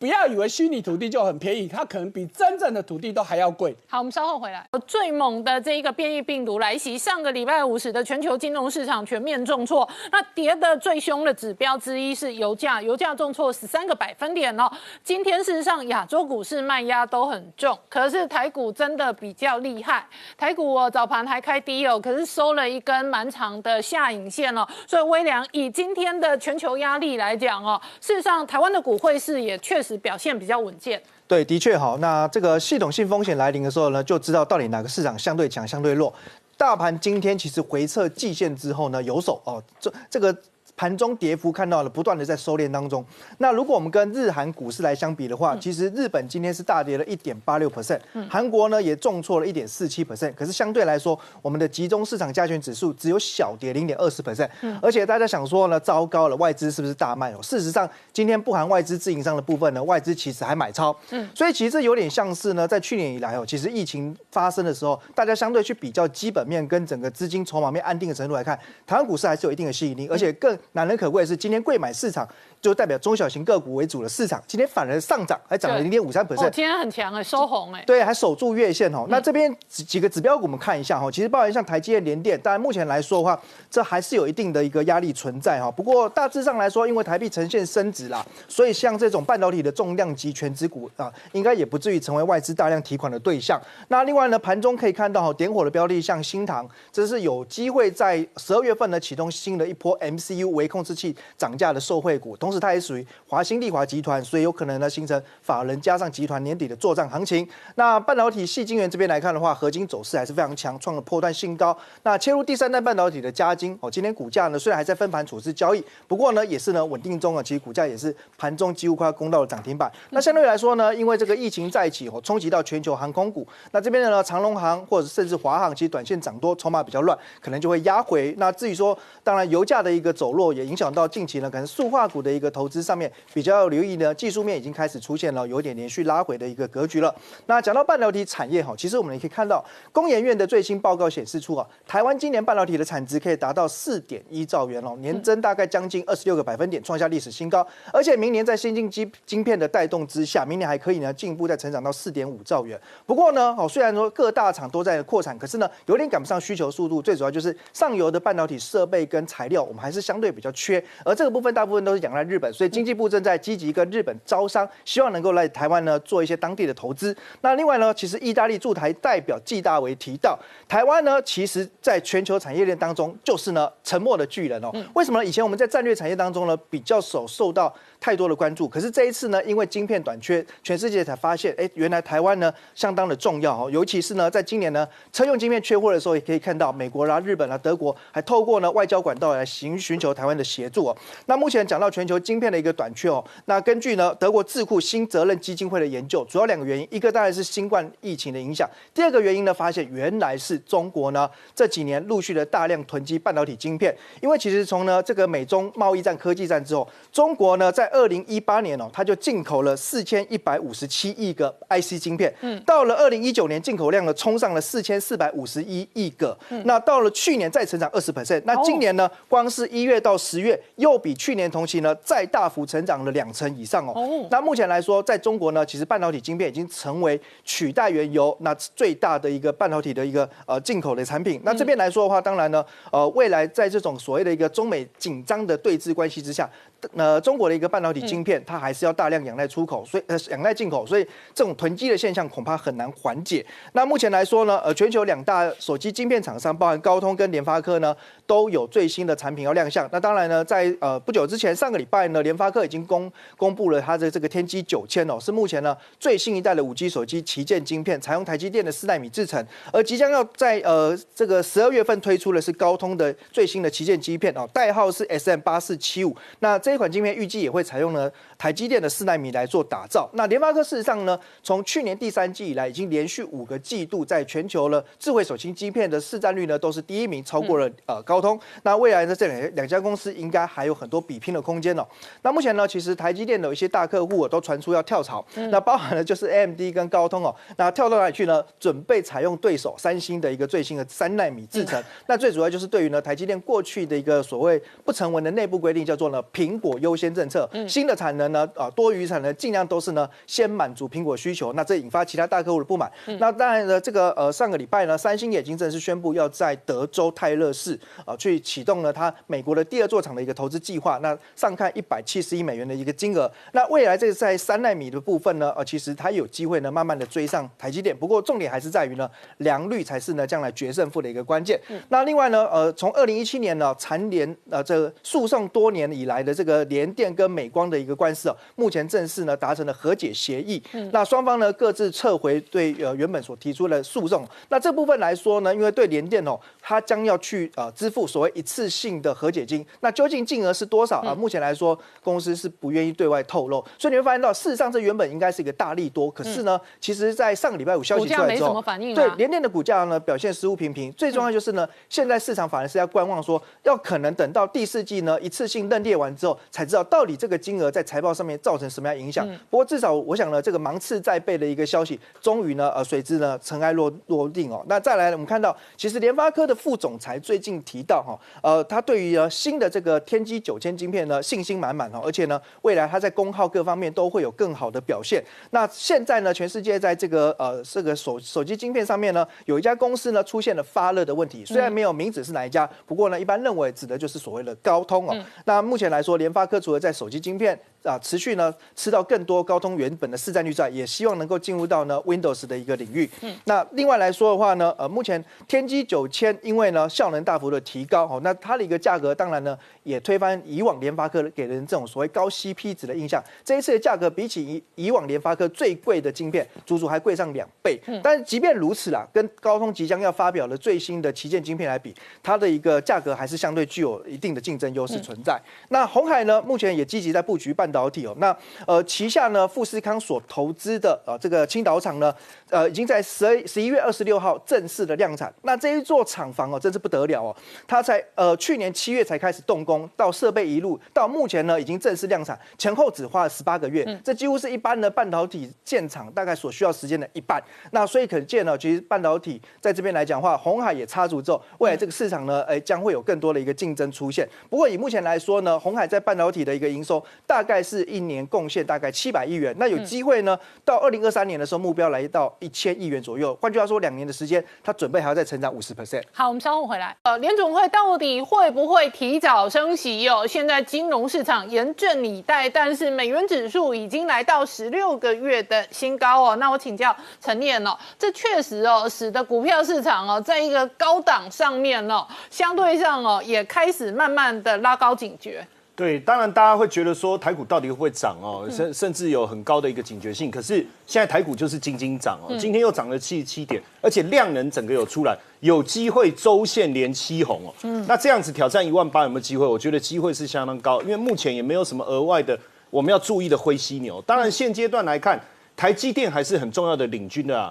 [0.00, 3.76] 不要以为虚拟土地就很便宜，它可能比真正的土地都还要贵。
[3.86, 4.66] 好，我们稍后回来。
[4.86, 9.86] 最猛的这一个变异病毒来袭，上个礼拜五使得全球金融市场全面重挫。
[10.10, 14.66] 那跌的最凶的指标之一是油价，油价重挫十三个百分点哦。
[15.04, 20.06] 今天事实上亚洲股市卖压都很重，可是台股真的比较厉害。
[20.38, 24.66] 台股哦早盘还开低哦，可是收了一根蛮长的下影线哦。
[24.86, 29.89] 所以微良以今天的全球压力来讲哦，事实上台湾的股汇市也确实。
[29.98, 31.98] 表现比较稳健，对，的确好。
[31.98, 36.12] 那这个系统性风险来临的时候呢，就知道到底哪个市场相对强、相对弱。
[36.56, 40.36] 大盘今天其实回撤季线之后呢，有手哦，这这个。
[40.80, 43.04] 盘中跌幅看到了不断的在收敛当中。
[43.36, 50.32] 那如果我们跟日韩股市来相比的话，其实日本今天是大跌了一点八六 percent，韩国呢也重挫了一点四七 percent。
[50.32, 54.48] 可是相对来说，我们的集中市场加权指数只有小跌零点二十 percent。
[54.80, 57.42] 而且大家想说呢，糟糕了，外资是不是大卖哦？
[57.42, 60.96] 事实上，今天不含外资自营商的部分呢，外资其实还买超。
[61.10, 70.58] 嗯，所以其实这有点像是呢，在去年以来哦，其实疫情发生的时候，大家相对去比较基本面跟整个资金筹码面安定的程度来看，台湾股市还是有一定的吸引力，而且更。
[70.72, 72.28] 难能可贵的是，今天贵买市场。
[72.60, 76.50] 就代表中小型个股为主的市场，今天反而上涨，还涨了零点五三 percent。
[76.50, 77.82] 今天很强哎，收红哎。
[77.86, 79.06] 对，还守住月线哦。
[79.08, 85.70] 那这边几几个指标股我们看一下哈，其实包含像台积电、联电，当然目前来说的话，这还是有一定的一个压力存在哈。
[85.70, 93.58] 不过大致上来说，因为台币呈现升值啦，所以像这种半导体的重量级全值股啊，应该也不至于成为外资大量提款的对象。
[93.88, 103.06] 那另外呢，盘中可以看到哈，点火的标的像新唐，这是有机会在十二月份呢启动新的一波 MCU 微控制器涨价的受惠股，同时它也属于。
[103.26, 107.48] 华兴利华集团，所以有可能呢形成法人加上集团年底的作战行情。
[107.76, 111.76] 那半导体细晶圆这边来看的话，合金走势还是非常强，创了破断新高。
[112.02, 119.90] 那切入第三代半导体的加金哦，今天股价呢虽然还在分盘处置交易，不过呢也是呢稳定中啊，其实股价也是盘中几乎快要攻到了涨停板。
[120.10, 128.34] 那相对来说呢，因为这个疫情再起哦，冲击到全球航空股，那这边的呢长龙航或者甚至华航，其实短线涨多，筹码比较乱，可能就会压回。
[128.38, 133.10] 那至于说，当然油价的一个走弱，也影响到近期呢可能塑化股的一个投资上面。
[133.34, 137.14] 比较留意呢，技术面已经开始出现了有点连续拉回的一个格局了。
[137.46, 147.66] 那讲到半导体产业哈，其实我们也可以看到，工研院的最新报告显示出啊，台湾今年半导体的产值可以达到四点一兆元哦，年增大概将近二十六个百分点，创下历史新高。
[147.92, 152.80] 而且明年在先进晶晶片的带动之下，明年还可以呢进一步再成长到四点五兆元。
[153.06, 160.82] 不过呢，哦虽然说各大厂都在扩产，可是呢有点赶不上需求速度，最主要就是上游的半导体设备跟材料，我们还是相对比较缺。
[161.04, 167.16] 而这个部分大部分都是仰赖日本，所以经济部正在积极跟日本招商，希望能够来台湾呢做一些当地的投资。
[167.40, 170.38] 那另外呢，其实意大利驻台代表纪大为提到，
[170.68, 174.70] 台湾呢，其实在全球产业链当中就是呢沉默的巨人哦。
[174.94, 175.28] 为什么呢？
[175.28, 177.74] 以前我们在战略产业当中呢，比较少受到。
[178.00, 183.70] 太多的关注，可是这一次呢，因为晶片短缺，全世界才发现，哎，原来台湾呢相当的重要哦。
[183.70, 190.96] 尤其是呢，在今年呢，车用晶片缺货的时候，也可以看到美国啦、日本啦、德国还透过呢外交管道来寻寻求台湾的协助哦。
[191.26, 212.32] 那目前讲到全球晶片的一个短缺哦，那根据呢德国智库新责任基金会的研究，主要两个原因，一个当然是新冠疫情的影响，第二个原因呢，发现原来是中国呢这几年陆续的大量囤积半导体晶片，因为其实从呢这个美中贸易战、科技战之后，中国呢在二零一八年哦，它就进口了四千一百五十七亿个 IC 晶片。
[212.40, 216.36] 嗯，到了二零一九年，进口量呢冲上了四千四百五十一亿个。
[216.50, 218.42] 嗯，那到了去年再成长二十 percent。
[218.44, 223.92] 那今年呢，光是一月到十月，又比去年同期呢再大幅成长了两成以上哦。
[223.94, 224.26] 哦。
[224.30, 231.40] 那目前来说，在中国呢，其实半导体晶片已经成为取代原油那最大的一个半导体的一个呃进口的产品。
[231.44, 236.48] 那这边来说的话，当然呢，呃，未来在这种所谓的一个中美紧张的对峙关系之下。
[236.96, 243.44] 呃，中国的一个半半导体晶片，它还是要大量仰赖出口，所以呃仰赖进口，所以这种囤积的现象恐怕很难缓解。
[243.72, 249.88] 那目前来说呢，呃，全球两大手机晶片厂商，包含高通跟联发科呢，都有最新的产品要亮相。
[249.90, 266.14] 那当然呢，在呃不久之前，上个礼拜呢，联发科已经公公布了它的这个天玑九千哦，是目前呢最新一代的五 G 手机旗舰晶片，采用台积电的四纳米制程，而即将要在呃这个十二月份推出的是高通的最新的旗舰晶片哦，代号是 SM 八四七五。
[266.40, 270.10] 那这一款晶片预计也会采用了台积电的四纳米来做打造。
[270.14, 278.38] 那联发科事实上呢，从去年第三季以来，已经连续五个季度在全球呢智慧手机晶片的市占率呢都是第一名，超过了呃高通。
[278.64, 281.86] 那未来呢，这两两家公司应该还有很多比拼的空间哦。
[282.22, 287.34] 那目前呢，其实台积电的一些大客户都传出要跳槽，那包含了就是 AMD 跟高通哦。
[287.56, 288.44] 那跳到哪里去呢？
[288.58, 291.82] 准备采用对手三星的一个最新的三纳米制程。
[292.06, 296.96] 那最主要就是对于呢台积电过去的一个所谓不成文的内部规定，叫做呢苹果优。
[297.00, 302.90] 先政策，新的产能呢，啊，多余产能尽量都是呢，先满足苹果需求，那这引发其他大客户的不满。
[303.18, 310.98] 那当然呢，这个呃，上个礼拜呢，三星也已经正式宣布要在德州泰勒市啊，去启动了它美国的第二座厂的一个投资计划。
[310.98, 313.30] 那上看一百七十亿美元的一个金额。
[313.52, 317.96] 那未来这个在三纳米的部分呢，呃，其实它有机会呢，慢慢的追上台积电。
[317.96, 321.60] 不过重点还是在于呢，良率才是呢，将来决胜负的一个关键。
[321.88, 330.62] 那另外呢，呃，从二零一七年呢，蝉联呃这诉讼多年以来的这个联电跟美光的一个官司哦，目前正式呢达成了和解协议。
[330.92, 334.26] 那双方呢各自撤回对呃原本所提出的诉讼。
[334.48, 339.64] 那这部分来说呢，因为对联电哦，它将要去呃支付所谓一次性的和解金。
[339.80, 341.14] 那究竟金额是多少啊？
[341.14, 343.64] 目前来说，公司是不愿意对外透露。
[343.78, 348.62] 所以你会发现到，事实上这原本应该是一个大利多，可是呢，其实在上个礼拜五消息出来之后，
[348.94, 350.92] 对联电的股价呢表现似乎平平。
[350.94, 357.10] 最重要就是呢，现在市场反而是要观望，说要可能等到第四季呢一次性认列完之后，才知道到底。
[357.20, 359.26] 这个金额在财报上面造成什么样影响？
[359.48, 364.64] 不过至少我想呢，这个芒刺在背的一个消息，终于呢，呃，随之呢尘埃落落定哦。
[364.68, 375.22] 那再来，我们看到，其实联发科的副总裁最近提到哈，呃，他对于新的这个天玑九千晶片呢，信心满满哦，而且呢，未来他在功耗各方面都会有更好的表现。
[375.50, 385.16] 那现在呢，全世界在这个呃这个手手机晶片上面呢，有一家公司呢出现了发热的问题，虽然没有名指是哪一家，不过呢，一般认为指的就是所谓的高通哦。
[385.44, 393.08] 那目前来说，联发科除了在手机晶片啊，持续呢吃到更多高通原本的市占率之外，也希望能够进入到呢 Windows 的一个领域。
[393.22, 403.22] 嗯，那另外来说的话呢，呃，目前天玑九千因为呢效能大幅的提高，哦，那它的一个价格当然呢也推翻以往联发科给人这种所谓高 CP 值的印象。
[403.42, 407.80] 这一次的价格比起以以往联发科最贵的晶片，足足还贵上两倍。
[407.86, 415.40] 嗯，但是即便如此啦，跟高通即将要发表的最新的旗舰晶片来比，它的一个价格还是相对具有一定的竞争优势存在。
[415.70, 417.69] 那红海呢，目前也积极在布局半。
[417.70, 422.14] 导体哦，那呃旗下呢富士康所投资的呃这个青岛厂呢，
[422.50, 425.32] 呃已经在十二十一月二十六号正式的量产。
[425.42, 437.42] 那这一座厂房哦，真是不得了哦，它才呃去年七月才开始动工，到设备一路到目前呢已经正式量产，前后只花了十八个月，这几乎是一般的半导体建厂大概所需要时间的一半。
[437.70, 444.28] 那所以可见呢，其实半导体在这边来讲话，红海也插足之后，未来这个市场呢，哎将会有更多的一个竞争出现。
[444.48, 447.59] 不过以目前来说呢，红海在半导体的一个营收大概。
[447.62, 450.38] 是一年贡献大概七百亿元，那有机会呢？
[450.64, 453.36] 到二零二三年的时候，目标来到一千亿元左右。
[453.40, 456.02] 换句话说，两年的时间，它准备还要再成长五十 percent。
[456.12, 456.96] 好，我们稍后回来。
[457.02, 460.08] 呃，联总会到底会不会提早升息？
[460.08, 466.36] 哦，现在金融市场严阵以待，但是美元指数已经来到十六个月的新高哦。
[466.36, 475.46] 那我请教陈念哦，这确实哦，使得股票市场哦，在一个高档上面哦，相对上哦，也开始慢慢的拉高警觉。
[475.80, 480.30] 对，当然大家会觉得说台股到底会不会涨哦，甚甚至有很高的一个警觉性。
[480.30, 487.54] 可是现在台股就是金金涨哦，今天又涨了七十七点，而且量能整个有出来，有机会周线连七红哦。
[487.62, 489.46] 嗯，那这样子挑战一万八有没有机会？
[489.46, 492.38] 我觉得机会是相当高，因为目前也没有什么额外的
[492.68, 494.02] 我们要注意的灰犀牛。
[494.02, 495.18] 当然现阶段来看，
[495.56, 497.50] 台积电还是很重要的领军的啊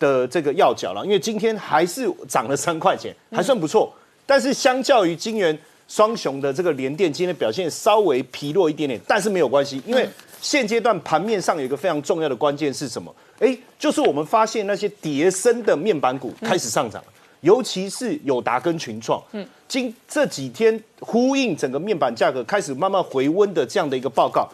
[0.00, 3.94] 的这个要角了，因为今天还是涨了三块钱，还算不错。
[4.26, 5.56] 但是相较于金元。
[5.88, 10.08] 双雄的这个联电今天表现稍微疲弱一点点，但是没有关系，因为
[10.40, 13.12] 现阶段盘面上有一个非常重要的关键是什么？
[13.40, 24.46] 哎，就是我们发现那些叠升的面板股开始上涨了，尤其是友达跟群创，嗯，今这几天呼应整个面板价格开始慢慢回温的这样的一个报告，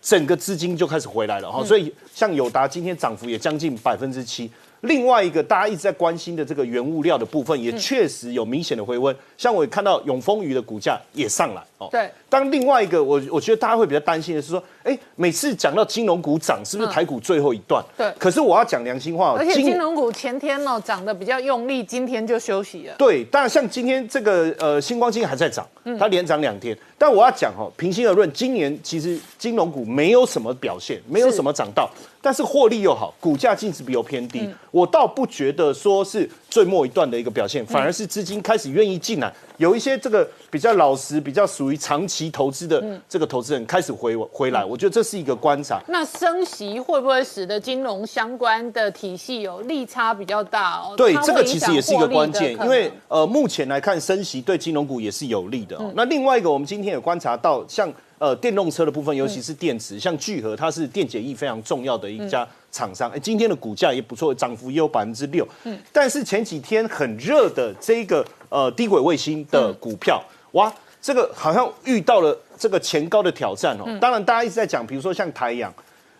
[0.00, 4.50] 整个资金就开始回来了哈，所以像友达今天涨幅也将近百分之七。
[4.82, 9.14] 另外一个大家一直在关心的这个原物料的部分，也确实有明显的回温。
[9.36, 11.88] 像我看到永丰鱼的股价也上来哦。
[11.90, 12.10] 对。
[12.28, 17.84] 当另外一个我我觉得大家会比较担心的是说，哎，每次讲到金融股涨，是不是台股最后一段？
[17.96, 18.08] 对。
[18.18, 22.94] 可是我要讲良心话，而且金融股前天哦涨得比较用力，今天就休息了。
[22.96, 23.24] 对。
[23.24, 25.66] 当然像今天这个呃星光金还在涨，
[25.98, 26.76] 它连涨两天。
[26.96, 31.90] 但我要讲哦，平心而论，今年其实金融股没有什么表现，没有什么涨到。
[32.22, 45.80] 但是获利又好，股价净值比又偏低，我倒不觉得说是最末一段的一个表现，反而是资金开始愿意进来，有一些这个比较老实、比较属于长期投资的这个投资人开始回回来，我觉得这是一个观察。
[45.86, 50.94] 那升息会不会使得金融相关的体系有利差比较大哦？
[50.96, 55.80] 对，这个其实也是一个关键，因为呃，目前来看升息对金融股也是有利的。
[55.94, 57.90] 那另外一个，我们今天也观察到像。
[58.20, 63.10] 呃，电动车的部分，尤其是电池，像聚合，它是电解液非常重要的一家厂商。
[63.10, 65.48] 哎，今天的股价也不错，涨幅也有百分之六。
[65.64, 73.86] 嗯，但是前几天很热的这个呃低轨卫星的股票，哇，这个好像遇到了这个前高的挑战哦。
[73.98, 75.72] 当然，大家一直在讲，比如说像台阳，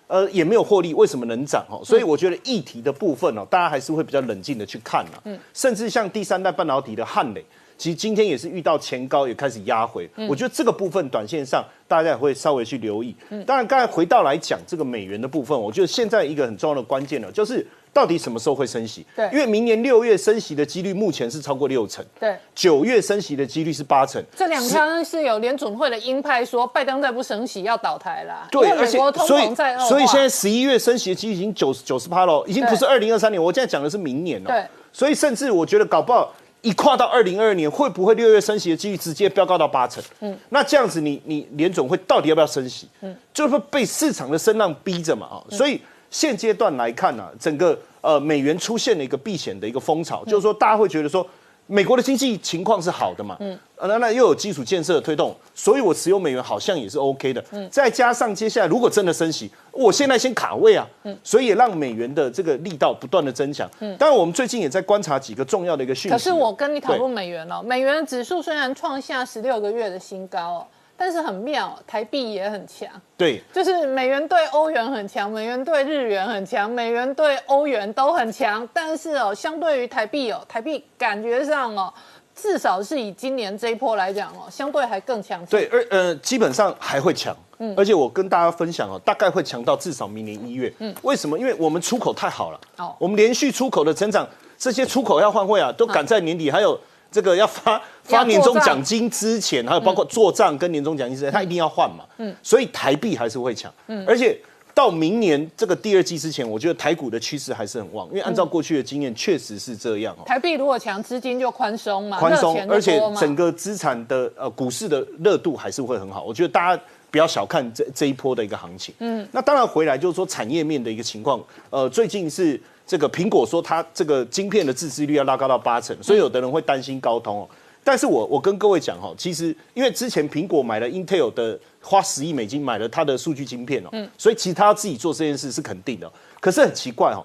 [0.07, 1.84] 呃，也没有获利，为什么能涨哦？
[1.84, 5.20] 所以我觉得议题的部分哦，大家还是会比较冷静的去看啊。
[5.24, 7.44] 嗯，甚至像第三代半导体的汉磊。
[7.81, 10.07] 其实今天也是遇到前高，也开始压回。
[10.28, 13.16] 我觉得这个部分短线上大家也会稍微去留意。
[13.47, 19.07] 当然，刚才回到来讲这个美元的部分，我觉得现在一个很重要的关键呢，就是到底什么时候会升息？
[19.16, 22.05] 对，因为明年六月升息的几率目前是超过六成。
[22.20, 24.22] 对，九月升息的几率是八成。
[24.37, 28.47] 这两天是有联准会的鹰派说拜登再不升息要倒台了。
[28.51, 29.55] 对，而且所以
[29.89, 34.51] 所以现在十一月升息的几率已经九九十趴了，已经不是二零二三年，我现在讲的是明年了。
[34.51, 36.31] 对，所以甚至我觉得搞不好。
[36.62, 40.02] 一跨到二零二二年，会不会六月升息的几率直接飙高到八成？
[40.20, 42.88] 嗯，那这样子，你你联总会到底要不要升息？
[43.00, 45.80] 嗯，就是被市场的声浪逼着嘛啊，所以
[46.11, 51.26] 现阶段来看呢，整个呃美元出现了一个避险的一个风潮，就是说大家会觉得说。
[51.70, 53.36] 美国的经济情况是好的嘛？
[53.38, 57.44] 嗯，那那又有基础建设的推动，所以我持有美元好像也是 OK 的。
[57.52, 60.84] 嗯，再加上接下来如果真的升息，我现在先卡位啊。
[61.04, 63.70] 嗯，所以也让美元的这个力道不断的增强。
[63.78, 66.10] 嗯，当然我们最近也在观察几个重要的一个讯息。
[66.10, 70.66] 可是我跟你讨论美元了，美元指数虽然创下十六个月的新高哦。
[71.01, 72.86] 但是很妙，台币也很强。
[73.16, 78.68] 对，就是美元对欧元很强，美元对日元很强，美元对欧元都很强。
[78.70, 81.90] 但是哦，相对于台币哦，台币感觉上哦，
[82.34, 85.42] 至少是以今年这一波来讲哦，相对还更强。
[85.46, 87.34] 对，而呃，基本上还会强。
[87.61, 90.70] 嗯，而且我跟大家分享哦，大概会强到至少明年一月。
[90.80, 91.38] 嗯，为什么？
[91.38, 92.61] 因为我们出口太好了。
[92.76, 94.28] 哦，我们连续出口的成长，
[94.59, 96.78] 这些出口要换汇啊，都赶在年底，还有。
[97.12, 102.04] 这个要发发年终奖金之前，还有包括做账跟年终奖金之前，他一定要换嘛。
[102.18, 103.72] 嗯，所以台币还是会强。
[103.86, 104.36] 嗯，而且
[104.74, 110.22] 到明年这个第二季之前，我觉得台股的趋势还是很旺，因为按照过去的经验，确实是这样哦。
[110.26, 116.22] 台币如果强，资金就宽松嘛，宽松，而且整个资产的呃股市的热度还是会很好。
[116.22, 118.94] 我觉得大家不要小看这这一波的一个行情。
[118.98, 121.40] 嗯，那当然回来就是说产业面的一个情况，
[121.70, 122.61] 呃，最近是。
[122.86, 127.48] 这个苹果说它这个晶片的自制率要拉高到八成，所以有的人会担心高通哦。
[127.83, 136.11] 但是我我跟各位讲哈，其实因为之前苹果买了 Intel 的花十亿美金买了它的数据晶片哦，所以其实他自己做这件事是肯定的。
[136.41, 137.24] 可是很奇怪哦，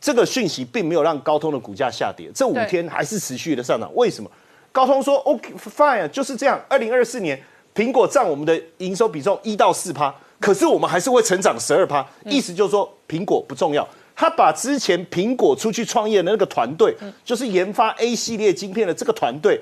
[0.00, 3.90] 这个讯息并没有让高通的股价下跌，这五天还是持续的上涨。
[3.94, 4.30] 为什么？
[4.70, 7.40] 高通说 OK fine 就是这样，二零二四年
[7.74, 13.86] 苹果占我们的营收比重一到四趴，可是我们还是会成长十二趴，意思就是说苹果不重要。
[14.14, 16.94] 他把之前苹果出去创业的那个团队，
[17.24, 19.60] 就是研发 A 系列晶片的这个团队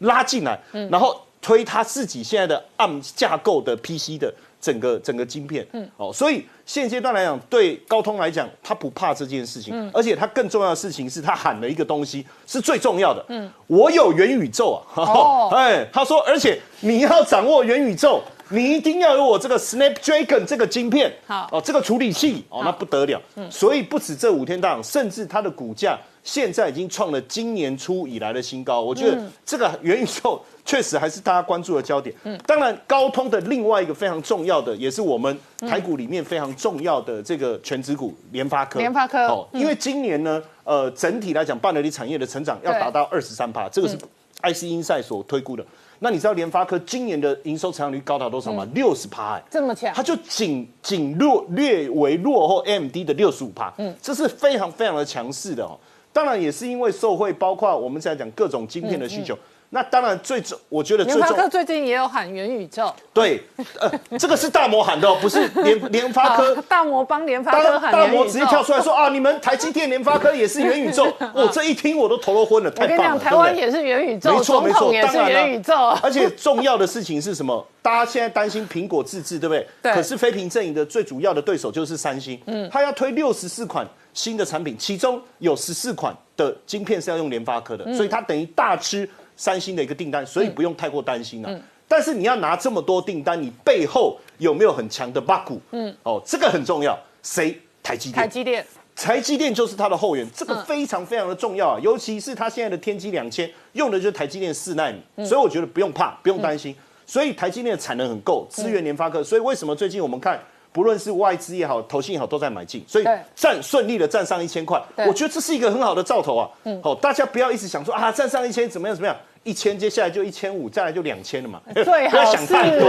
[0.00, 0.58] 拉进来，
[0.90, 5.66] 然后推他自己现在的 ARM 架构的 PC 的整个整个晶片。
[5.72, 13.24] 嗯哦，所以现阶段来讲，对高通来讲，他不怕这件事情，而且他更重要的事情是他喊了一个东西是最重要的。
[13.28, 15.00] 嗯，我有元宇宙啊！
[15.02, 18.22] 哦，哎，他说，而且你要掌握元宇宙。
[18.52, 23.22] 你一定要有我这个 Snapdragon 这个晶片，好哦，这个处理器哦，那不得了。
[23.36, 28.80] 嗯，所以不止这五天大涨，甚至它的股价现在已经创了今年初以来的新高。
[28.80, 32.14] 我觉得这个元宇宙确实还是大家关注的焦点。
[32.24, 38.78] 嗯，当然高通的另外一个非常重要的，也是我们台股里面非常重要的这个全指股联发科。
[38.78, 43.96] 联发科哦，因为今年呢，呃，整体来讲半导体产业的成长要达到二十三帕，这个是
[44.42, 45.64] IC Insight 所推估的。
[46.02, 48.66] 那你知道联发科今年的营收成长率高达多少吗？
[48.74, 55.78] 六十趴，哎，这么强，它就仅仅落略为落后 AMD 的六十五趴，嗯，这是非常非常的强势的哦。
[56.12, 59.36] 当然也是因为受惠，包括我们现在讲各种晶片的需求。
[59.72, 62.92] 那当然最重，我觉得联发科最近也有喊元宇宙。
[63.14, 63.40] 对，
[63.78, 63.88] 呃，
[64.18, 66.56] 这个是大摩喊的， 不是联联发科。
[66.68, 71.06] 大摩帮联发科喊大摩直接跳出来说啊，你们台积电、联发科也是元宇宙。
[71.32, 73.04] 我这一听我都头都昏了，太棒了。
[73.04, 75.72] 我跟你讲，台湾也是元宇宙，没错没错，也是元宇宙。
[76.02, 77.64] 而且重要的事情是什么？
[77.80, 79.64] 大家现在担心苹果自制，对不对？
[79.80, 79.92] 对。
[79.94, 89.08] 可是非屏阵营的最主要的对手就是三星，嗯，他要推六十四款新的产品，其中有十四款的晶片是要用联发科的，所以它等于大吃。
[89.36, 91.60] 三星的一个订单，所以不用太过担心了。
[91.88, 95.54] 但是你要拿这么多订单，你背后有没有很强的 bug？
[95.70, 96.94] 嗯，哦，这个很重要。
[97.22, 97.58] 谁？
[97.82, 98.20] 台积电。
[98.20, 98.66] 台积电。
[98.94, 101.80] 台积电就是它的后援，这个非常非常的重要啊。
[101.80, 106.76] 尤其是它现在的天玑两千用的就是台积电四纳米，所以我觉得不用怕，不用担心。
[107.06, 109.24] 所以台积电的产能很够，支援联发科。
[109.24, 110.38] 所以为什么最近我们看？
[110.72, 113.04] 不论是外资也好，投信也好，都在买进，所以
[113.34, 116.48] 站顺利的站上一千块，我觉得这是一个很好的兆头啊。
[116.82, 122.88] 好，大家不要一直想说啊，站上一千怎么样怎么样，一千接下来就一千五，再来就两千了嘛， 不要想太多，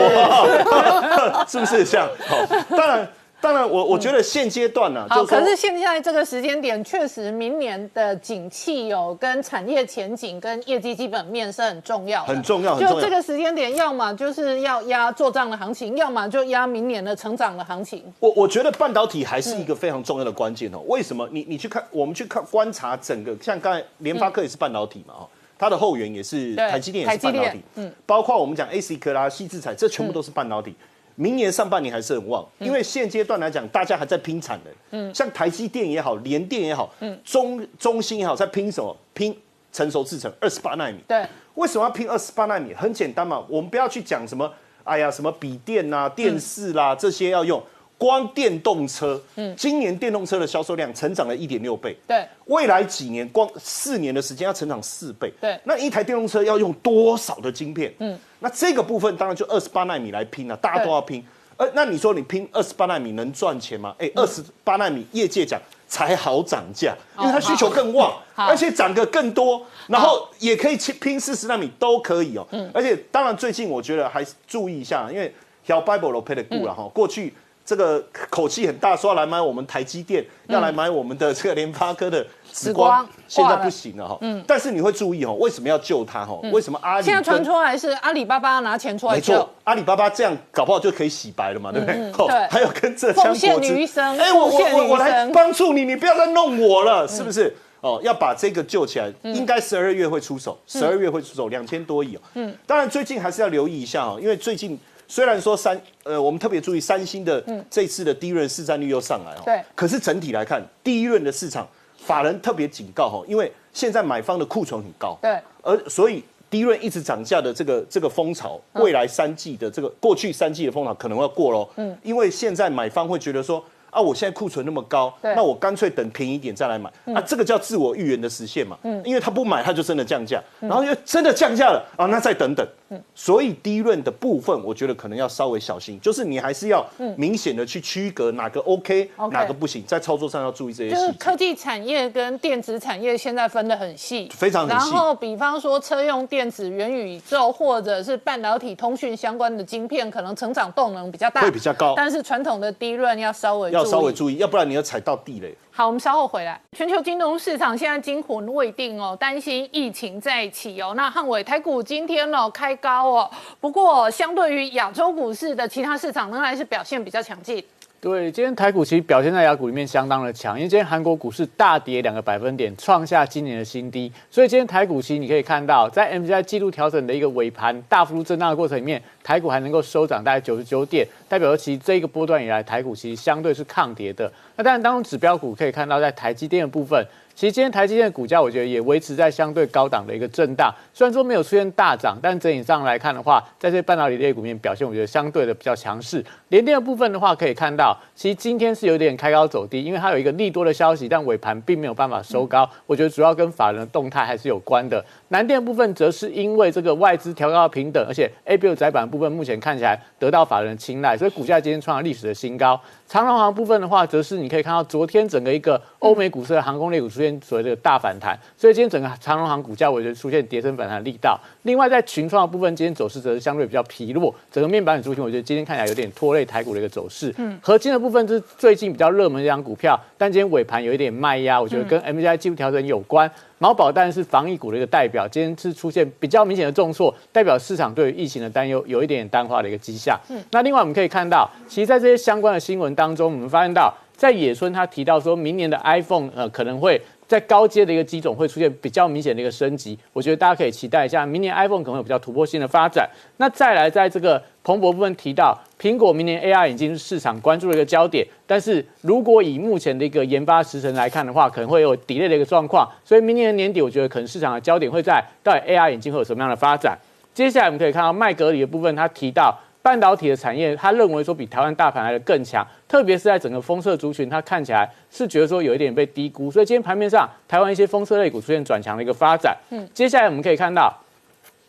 [1.50, 2.10] 是不是这样？
[2.28, 2.38] 好，
[2.76, 3.08] 当然。
[3.42, 18.04] 当然，我我觉得现阶段呢，好，可是现在这个时间点，确实明年的景气有跟产业前景跟业绩基本面是很重要，很重要，就这个时间点，要么就是要压做账的行情，要么就压明年的成长的行情。
[18.20, 20.80] 我我觉得半导体还是一个非常重要的关键哦。
[20.88, 21.28] 为什么？
[21.32, 25.28] 你你去看，我们去看观察整个，像刚才联发科也是半导体嘛，哦，
[25.58, 30.76] 它的后援也是台积电也是半导体，嗯，包括我们讲 A C 科啦、细制材，这全部都是半导体。
[31.22, 34.74] 明年上半年还是很旺，因为现阶段来讲，大家还在拼产能。
[34.90, 38.98] 嗯，像台积电也好，联电也好，嗯，中中芯也好，在拼什么？
[39.14, 39.38] 拼
[39.72, 40.98] 成熟制程，二十八纳米。
[41.08, 42.74] 对，为什么要拼二十八纳米？
[42.74, 44.52] 很简单嘛，我们不要去讲什么，
[44.84, 47.62] 哎呀，什么笔电啊、电视啦这些要用。
[48.02, 57.94] 光电动车，嗯，今年电动车的销售量成长了一点六倍，对，未来几年光四年的时间要成长四倍，对，那一台电动车要用多少的晶片？
[58.00, 61.24] 嗯，那这个部分当然就二十八纳米来拼了，大家都要拼。
[61.58, 63.94] 呃，那你说你拼二十八纳米能赚钱吗？
[64.00, 72.48] 哎，二十八纳米业界讲才好涨价，因为它需求更旺，而且涨个更多，然后也可以去拼四十纳米都可以哦。
[72.50, 75.32] 嗯，而且当然最近我觉得还是注意一下，因为
[75.64, 77.32] 小 Bible 都配的固了哈，过去。
[77.66, 84.18] 这个口气很大，说要来买我们台积电，要来买我们的这个联发科的紫光，现在不行了哈。
[84.22, 86.38] 嗯，但是你会注意哦，为什么要救它哈？
[86.52, 89.34] 为什么阿里现在传出来是阿里巴巴拿钱出来救？
[89.34, 92.12] 没错，阿里巴巴这样搞不好就可以洗白了嘛，对不对？
[92.28, 92.48] 对。
[92.50, 97.56] 还有跟浙江国资，哎，我我我我来帮助你，你不要再弄我了，是不是？
[97.80, 102.22] 哦，要把这个救起来，应该十二月会出手，十二月会出手两千多亿哦。
[102.34, 104.78] 嗯，当然最近还是要留意一下哦，因为最近。
[105.12, 109.62] 虽然说三呃，我们特别注意三星的这次的第一润市占率又上来哦，对。
[109.76, 115.38] 可是整体来看，第一润的市场法人特别警告哈，因为现在买方的库存很高，对。
[115.62, 121.98] 而所以第一润一直涨价的这个这个风潮，未来三季的这个过去三季的风潮可能要过喽，嗯。
[122.02, 123.62] 因为现在买方会觉得说。
[123.92, 128.78] 啊，我现在库存那么高，那我干脆等便宜点再来买啊，这个叫自我预言的实现嘛。
[128.84, 132.66] 嗯，因为他不买，他就真的降价，然后又真的降价了啊，那再等等。
[132.90, 136.86] 嗯，所以低润的部分，我觉得可能要稍微小心，就是你还是要
[137.16, 140.96] 明显的去区隔哪个 OK，哪个不行，在操作上要注意这些。
[140.96, 151.94] 就是科技产业跟电子产业现在分得很细，非常然后比方说车用电子、元宇宙或者是半导体、通讯相关的晶片，可能成长动能比较大，会比较高。
[151.96, 153.81] 但是传统的低润要稍微。
[153.82, 155.56] 要稍微注意，要不然你要踩到地雷。
[155.72, 156.60] 好，我们稍后回来。
[156.78, 160.94] 全球金融市场现在惊魂未定哦，担心疫情再起哦。
[160.96, 167.64] 那汉伟台股今天哦开高哦，不过相对于亚洲股市的其他市场，仍然是表现比较强劲。
[168.02, 174.12] 对，今天台股其实表现在雅股里面相当的强，因为今天韩国股市大跌两个百分点，创下今年的新低。
[174.32, 184.34] 所以今天台股其实你可以看到，在 M G I 季度调整的一个尾盘大幅度震荡的过程里面，台股还能够收涨大概九十九点，代表其实这一个波段以来台股其实相对是抗跌的。
[184.56, 187.06] 那当然当中指标股可以看到，在台积电的部分。
[187.34, 190.74] 其实今天台积电的股价，我觉得也维持在相对高档的一个震荡。
[190.94, 196.24] 虽然说没有出现大涨，但整体上来看的话，在这半导体类股面表现，我觉得相对的比较强势。
[196.50, 202.70] 联电的部分的话，可以看到，其实今天是有点开高走低，因为它有一个利多的消息，但尾盘并没有办法收高。
[202.86, 205.04] 我觉得主要跟法人的动态还是有关的。
[205.30, 212.80] 南电部分则是因为这个外资调高平等，而且 A B U 窄板部分目前看起来得到法人的青睐，所以股价今天创了历史的新高。
[213.08, 221.40] 长隆行部分的话，则是你可以看到昨天整个一个欧美股市的航空类股出现所谓的大反弹，所以今天整个长荣行股价我觉得出现跌升反弹力道。
[221.64, 227.34] 另外在群创的部分，今天走势则是相对比较疲弱，整个面板族群我觉得今天看起来有点拖累台股的一个走势。
[227.38, 233.30] 嗯，合金的部分是最近比较热门的一张股票，但今天尾盘有一点卖压，我觉得跟 M G I 技术调整有关。
[233.60, 240.20] 毛宝蛋是防疫股的一个代表，今天是出现比较明显的重挫，代表市场对于疫情的担忧有一点点淡化的一个迹象。
[240.30, 253.10] 嗯，那另外我们可以看到，其实在这些相关的新闻当中，我们发现到，在野村他提到说明年的 iPhone 呃可能会在高阶的一个机种会出现比较明显的一个升级，我觉得大家可以期待一下，明年 iPhone 可能有比较突破性的发展。
[253.38, 255.58] 那再来在这个彭博部分提到。
[255.80, 266.96] 苹果明年 AR 眼镜是市场关注的一个焦点，但是如果以目前的一个研发时程来看的话，可能会有 delay 的一个状况，所以明年年底我觉得可能市场的焦点会在到底 AR 眼镜会有什么样的发展。
[267.34, 279.58] 接下来我们可以看到麦格里的部分，他提到半导体的产业，他认为说比台湾大盘来的更强，特别是在整个封测族群，他看起来是觉得说有一点被低估，所以今天盘面上台湾一些封测类股出现转强的一个发展。
[279.70, 280.94] 嗯，接下来我们可以看到，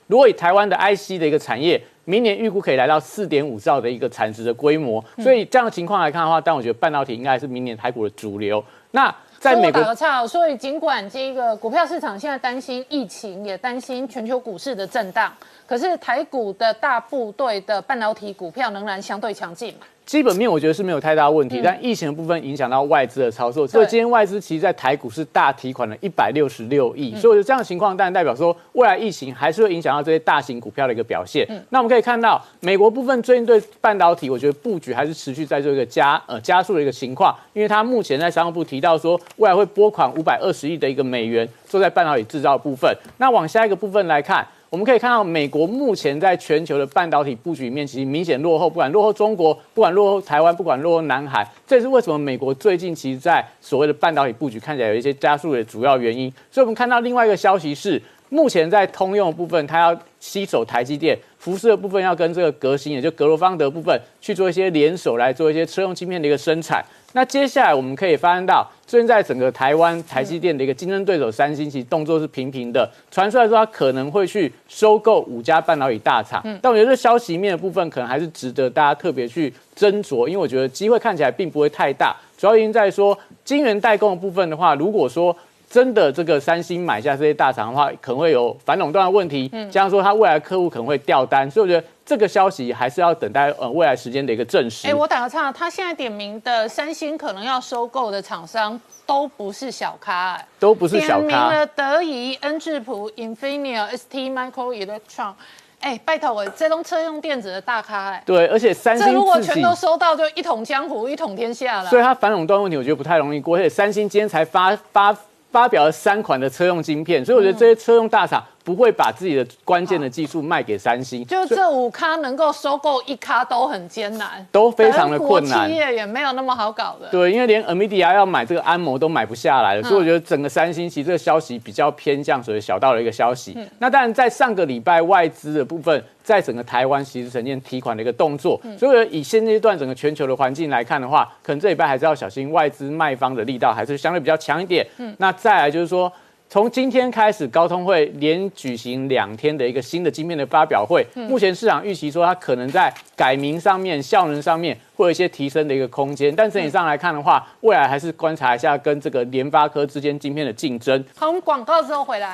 [0.06, 1.82] 如果以台湾的 IC 的一个产业。
[2.04, 8.62] 明年预估可以来到四点五兆的一个产值的规模，所以这样的情况来看的话，但我觉得半导体应该是明年台股的主流。
[8.90, 9.82] 那在美国，
[10.28, 15.32] 所以尽管这个股票市场现在担心疫情，也担心全球股市的震荡，
[15.66, 19.76] 可是台股的大部队的半导体股票仍然相对强劲。
[20.05, 31.46] 基本面我觉得是没有太大问题，但疫情的部分影响到外资的操作，所以今天外资其实在台股是大提款了一百六十六亿，所以我觉得这样的情况当然代表说未来疫情还是会影响到这些大型股票的一个表现。
[31.70, 42.92] 那我们可以看到美国部分最近对半导体，我觉得布局还是持续在做一个加呃加速的一个情况，因为它目前在商务部提到说未来会拨款五百二十亿的一个美元做在半导体制造部分。
[43.18, 44.46] 那往下一个部分来看。
[44.73, 56.33] 我们可以看到，美国目前在全球的半导体布局里面，其实明显落后，不管落后中国，不管落后台湾，不管落后南海，这也是为什么美国最近其实在所谓的半导体布局看起来有一些加速的主要原因。
[56.51, 58.01] 所以，我们看到另外一个消息是，
[58.31, 66.83] 目前在通用部分，它要吸手台积电，服饰的部分要跟这个革新，也就格罗方德部分去做一些联手，来做一些车用晶片的一个生产。
[67.14, 76.41] 那接下来我们可以发现到，最近在整个台湾台积电的一个竞争对手三星，其实动作是频频的，传出来说它可能会去收购五家半导体大厂。
[76.45, 82.16] 嗯，但我觉得这消息面的部分可能还是值得大家特别去斟酌，因为我觉得机会看起来并不会太大。
[82.39, 85.37] 主要原因在说晶圆代工的部分的话，如果说
[85.73, 94.87] 真的这个三星买下这些大厂的话，可能会有反垄断的问题，加上说它未来客户可能会掉单，所以我觉得这个消息还是要等待呃未来时间的一个证实。
[94.87, 101.27] 哎，我打个岔，他现在点名的三星可能要收购的厂商都不是小咖，都不是小咖。
[101.27, 105.33] 点名了德仪、恩智浦、Infineon、ST Micro Electron，
[105.81, 108.23] 哎，拜托我这种车用电子的大咖哎。
[108.27, 111.89] 对，而且三星这如果全都收到，就一统江湖、一统天下了。
[111.89, 113.57] 所以它反垄断问题，我觉得不太容易过。
[113.57, 115.16] 而且三星今天才发发。
[115.53, 118.42] 发表了三款的车用晶片，所以我觉得这些车用大厂。
[118.64, 125.68] 不会把自己的关键的技术卖给三星，就这五咖能够收购一咖都很艰难，都非常的困难。
[125.68, 127.08] 企业也没有那么好搞的。
[127.10, 133.56] 对，因为连 Nvidia 要买这个安摩都买不下来了，所以我觉得整个三星其实这个消息比较偏向所谓小道的一个消息。
[133.78, 144.86] 那当然，在上个礼拜外资的部分，在整个台湾其实呈现提款的一个动作，所以以现阶段整个全球的环境来看的话，可能这礼拜还是要小心外资卖方的力道还是相对比较强一点。
[144.98, 146.12] 嗯，那再来就是说。
[146.53, 151.03] 从今天开始，高通会连举行两天的一个新的晶片的发表会。
[151.14, 156.30] 目前市场预期说，它可能在改名上面、效能上面会有一些提升的一个空间。
[156.36, 161.03] 但整体上来看的话，未来还是观察一下跟这个联发科之间晶片的竞争。
[161.16, 162.30] 好，我们广告之后回来。